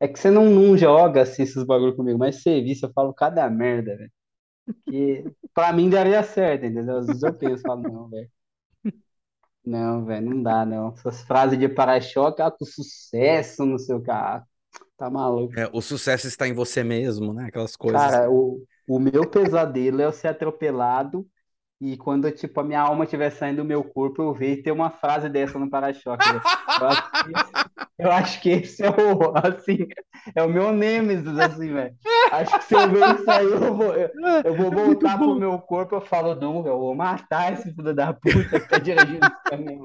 [0.00, 3.48] é que você não, não joga assim esses bagulho comigo, mas serviço, eu falo cada
[3.50, 4.12] merda, velho.
[4.88, 5.24] Que
[5.54, 6.98] pra mim daria certo, entendeu?
[6.98, 8.30] Às vezes eu penso, falo, não, velho.
[9.64, 10.94] Não, velho, não dá, não.
[10.94, 14.10] Essas frases de para-choque, ah, com sucesso, não sei o que.
[14.10, 14.42] Ah,
[14.96, 15.58] tá maluco.
[15.58, 17.46] É, o sucesso está em você mesmo, né?
[17.48, 18.00] Aquelas coisas.
[18.00, 21.26] Cara, o, o meu pesadelo é eu ser atropelado
[21.80, 24.72] e quando, tipo, a minha alma estiver saindo do meu corpo, eu ver e ter
[24.72, 26.42] uma frase dessa no para-choque, velho.
[26.80, 27.52] Eu acho que esse,
[27.98, 29.86] eu acho que esse é o, assim,
[30.34, 31.94] é o meu nêmesis, assim, velho.
[32.32, 34.10] Acho que se eu ver isso aí, eu vou, eu,
[34.44, 38.12] eu vou voltar pro meu corpo, eu falo, não, eu vou matar esse filho da
[38.12, 39.84] puta que tá dirigindo esse caminhão.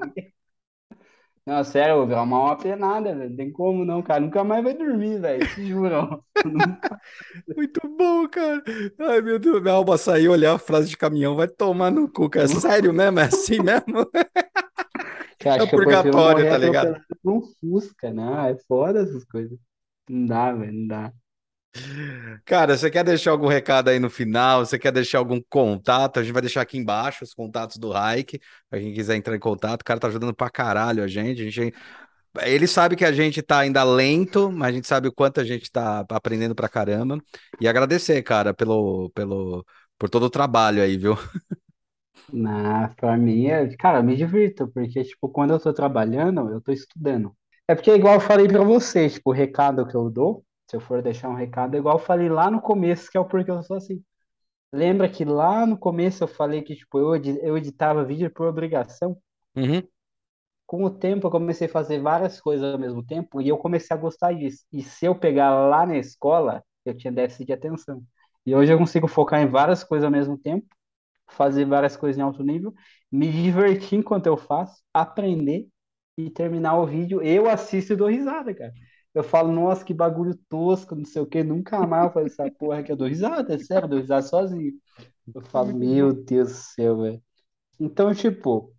[1.46, 3.28] Não, sério, eu vou virar uma penada, velho.
[3.28, 4.20] Não tem como não, cara.
[4.20, 5.46] Nunca mais vai dormir, velho.
[5.46, 6.24] Te juro.
[7.54, 8.62] Muito bom, cara.
[8.98, 12.30] Ai, meu Deus, minha alma saiu olhar a frase de caminhão, vai tomar no cu,
[12.30, 12.46] cara.
[12.46, 13.20] É sério mesmo?
[13.20, 14.10] É assim mesmo?
[15.44, 16.98] É acho que purgatório, tá ligado?
[17.22, 18.52] um Fusca, né?
[18.52, 19.58] É foda essas coisas.
[20.08, 21.12] Não dá, velho, não dá.
[22.44, 24.64] Cara, você quer deixar algum recado aí no final?
[24.64, 26.18] Você quer deixar algum contato?
[26.18, 28.38] A gente vai deixar aqui embaixo os contatos do Raik,
[28.70, 29.80] pra quem quiser entrar em contato.
[29.82, 31.40] O cara tá ajudando pra caralho a gente.
[31.42, 31.74] A gente
[32.42, 35.44] Ele sabe que a gente tá ainda lento, mas a gente sabe o quanto a
[35.44, 37.18] gente tá aprendendo pra caramba.
[37.60, 39.64] E agradecer, cara, pelo, pelo,
[39.98, 41.16] por todo o trabalho aí, viu?
[42.32, 46.60] Na, pra mim, é, cara, eu me divirto, porque, tipo, quando eu tô trabalhando, eu
[46.60, 47.36] tô estudando.
[47.68, 50.44] É porque, igual eu falei pra você, tipo, o recado que eu dou,
[50.74, 53.24] se eu for deixar um recado, igual eu falei lá no começo, que é o
[53.24, 54.02] porquê eu sou assim.
[54.72, 59.16] Lembra que lá no começo eu falei que, tipo, eu, eu editava vídeo por obrigação?
[59.56, 59.86] Uhum.
[60.66, 63.96] Com o tempo, eu comecei a fazer várias coisas ao mesmo tempo e eu comecei
[63.96, 64.64] a gostar disso.
[64.72, 68.02] E se eu pegar lá na escola, eu tinha déficit de atenção.
[68.44, 70.66] E hoje eu consigo focar em várias coisas ao mesmo tempo,
[71.28, 72.74] fazer várias coisas em alto nível,
[73.12, 75.68] me divertir enquanto eu faço, aprender
[76.18, 77.22] e terminar o vídeo.
[77.22, 78.72] Eu assisto e dou risada, cara.
[79.14, 82.50] Eu falo, nossa, que bagulho tosco, não sei o quê, nunca mais eu faço essa
[82.50, 82.90] porra aqui.
[82.90, 84.72] Eu dou risada, é sério, eu dou risada sozinho.
[85.32, 86.12] Eu falo, meu.
[86.12, 87.22] Deus do céu, velho.
[87.78, 88.74] Então, tipo,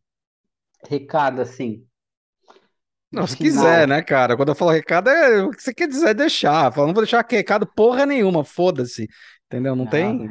[0.87, 1.85] recado assim.
[3.11, 4.35] Não, se quiser, né, cara?
[4.35, 6.71] Quando eu falo recado, é o que você quer dizer, é deixar.
[6.73, 9.07] Fala, não vou deixar recado porra nenhuma, foda-se.
[9.45, 9.75] Entendeu?
[9.75, 10.29] Não não, tem.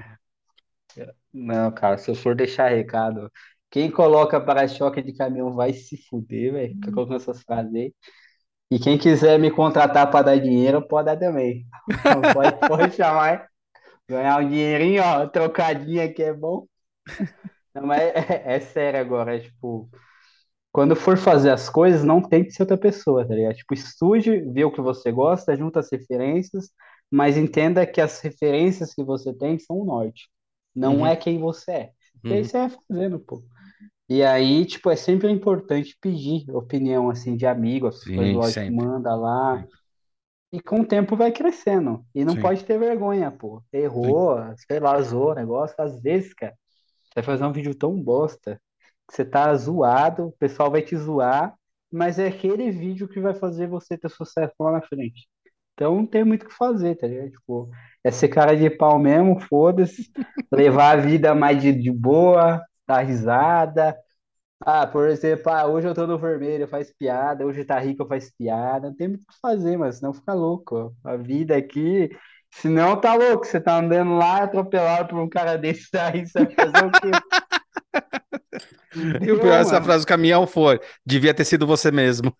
[1.33, 3.31] não, cara, se eu for deixar recado,
[3.71, 6.75] quem coloca para-choque de caminhão vai se fuder, velho.
[6.75, 7.95] Fica colocando essas frases aí.
[8.71, 11.67] E quem quiser me contratar para dar dinheiro, pode dar também.
[12.33, 13.49] Pode, pode chamar,
[14.09, 16.67] ganhar um dinheirinho, ó, trocadinho aqui é bom.
[17.75, 19.89] Não, mas é, é sério agora, é tipo,
[20.73, 23.57] quando for fazer as coisas, não tem que ser outra pessoa, tá ligado?
[23.57, 26.71] Tipo, estude, vê o que você gosta, junta as referências,
[27.11, 30.29] mas entenda que as referências que você tem são o norte.
[30.75, 31.93] Não Uhum, é quem você é.
[32.29, 32.45] E aí uhum.
[32.45, 33.45] você vai fazendo, pô.
[34.15, 38.53] E aí, tipo, é sempre importante pedir opinião, assim, de amigo, as Sim, coisas, lógico,
[38.53, 38.73] sempre.
[38.73, 39.67] manda lá.
[39.67, 39.79] Sempre.
[40.53, 42.05] E com o tempo vai crescendo.
[42.15, 43.63] E não Sim, pode ter vergonha, pô.
[44.03, 44.15] sim.
[44.15, 44.37] Errou,
[44.69, 45.77] sei lá, zoou o negócio.
[45.79, 46.55] Às vezes, cara,
[47.05, 48.61] você vai fazer um vídeo tão bosta
[49.09, 51.55] que você tá zoado, o pessoal vai te zoar,
[51.93, 55.29] mas é aquele vídeo que vai fazer você ter sucesso lá na frente.
[55.75, 57.31] Então não tem muito o que fazer, tá ligado?
[57.33, 57.71] Tipo,
[58.05, 60.11] é ser cara de pau mesmo, foda-se,
[60.53, 63.97] levar a vida mais de, de boa, dar risada.
[64.61, 68.31] Ah, por exemplo, ah, hoje eu tô no vermelho, faz piada, hoje tá rico, faz
[68.33, 68.89] piada.
[68.89, 70.95] Não tem muito o que fazer, mas senão fica louco.
[71.05, 71.09] ó.
[71.11, 72.09] A vida aqui,
[72.51, 76.55] senão tá louco, você tá andando lá atropelado por um cara desse aí, você vai
[76.55, 77.23] fazer o quê?
[78.95, 82.35] Não E o pior, deu, essa frase do caminhão foi: devia ter sido você mesmo.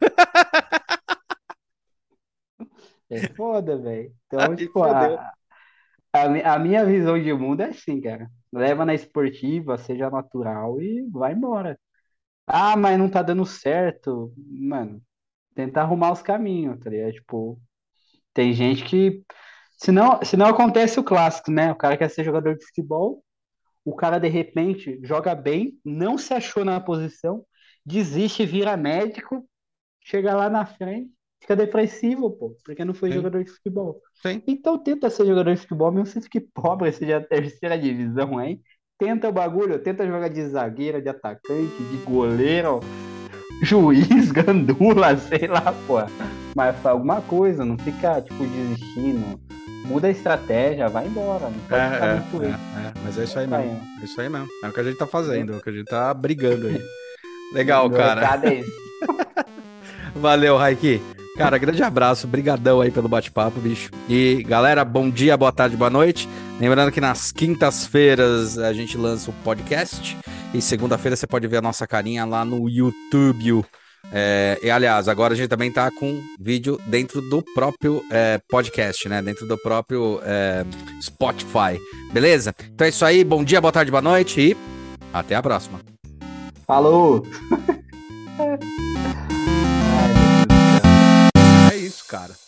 [3.11, 4.15] É foda, velho.
[4.27, 5.19] Então, Aí tipo, fodeu.
[5.23, 5.33] a,
[6.13, 8.31] a, a minha visão de mundo é assim, cara.
[8.53, 11.79] Leva na esportiva, seja natural e vai embora.
[12.47, 14.33] Ah, mas não tá dando certo.
[14.37, 15.03] Mano,
[15.55, 17.15] tenta arrumar os caminhos, tá ligado?
[17.15, 17.61] Tipo,
[18.35, 19.25] tem gente que.
[19.79, 21.73] Se não, se não acontece o clássico, né?
[21.73, 23.25] O cara quer ser jogador de futebol,
[23.85, 27.45] o cara de repente joga bem, não se achou na posição,
[27.87, 29.49] desiste, vira médico,
[30.01, 34.01] chega lá na frente, fica depressivo, pô, porque não foi Sim, jogador de futebol.
[34.15, 34.43] sim.
[34.47, 38.61] Então tenta ser jogador de futebol, mesmo se fique pobre, seja a terceira divisão aí.
[38.99, 42.79] Tenta o bagulho, tenta jogar de zagueiro, de atacante, de goleiro,
[43.61, 45.97] juiz, gandula, sei lá, pô.
[46.55, 49.41] Mas faz alguma coisa, não fica, tipo, desistindo.
[49.85, 52.93] Muda a estratégia, vai embora, não É, pode ficar é, muito é, é.
[53.05, 53.81] Mas é isso aí mesmo.
[54.01, 54.49] É isso aí mesmo.
[54.63, 56.81] É o que a gente tá fazendo, é o que a gente tá brigando aí.
[57.53, 58.23] Legal, cara.
[58.49, 58.65] é.
[60.15, 61.03] Valeu, Raiki.
[61.37, 63.91] Cara, grande abraço, brigadão aí pelo bate-papo, bicho.
[64.09, 66.29] E galera, bom dia, boa tarde, boa noite.
[66.61, 70.17] Lembrando que nas quintas-feiras a gente lança o podcast
[70.55, 73.65] e segunda-feira você pode ver a nossa carinha lá no YouTube.
[74.13, 79.09] É, e aliás, agora a gente também tá com vídeo dentro do próprio é, podcast,
[79.09, 79.21] né?
[79.21, 80.65] Dentro do próprio é,
[81.03, 81.81] Spotify,
[82.13, 82.55] beleza?
[82.73, 84.57] Então é isso aí, bom dia, boa tarde, boa noite e
[85.13, 85.81] até a próxima.
[86.65, 87.27] Falou!
[92.15, 92.44] cara.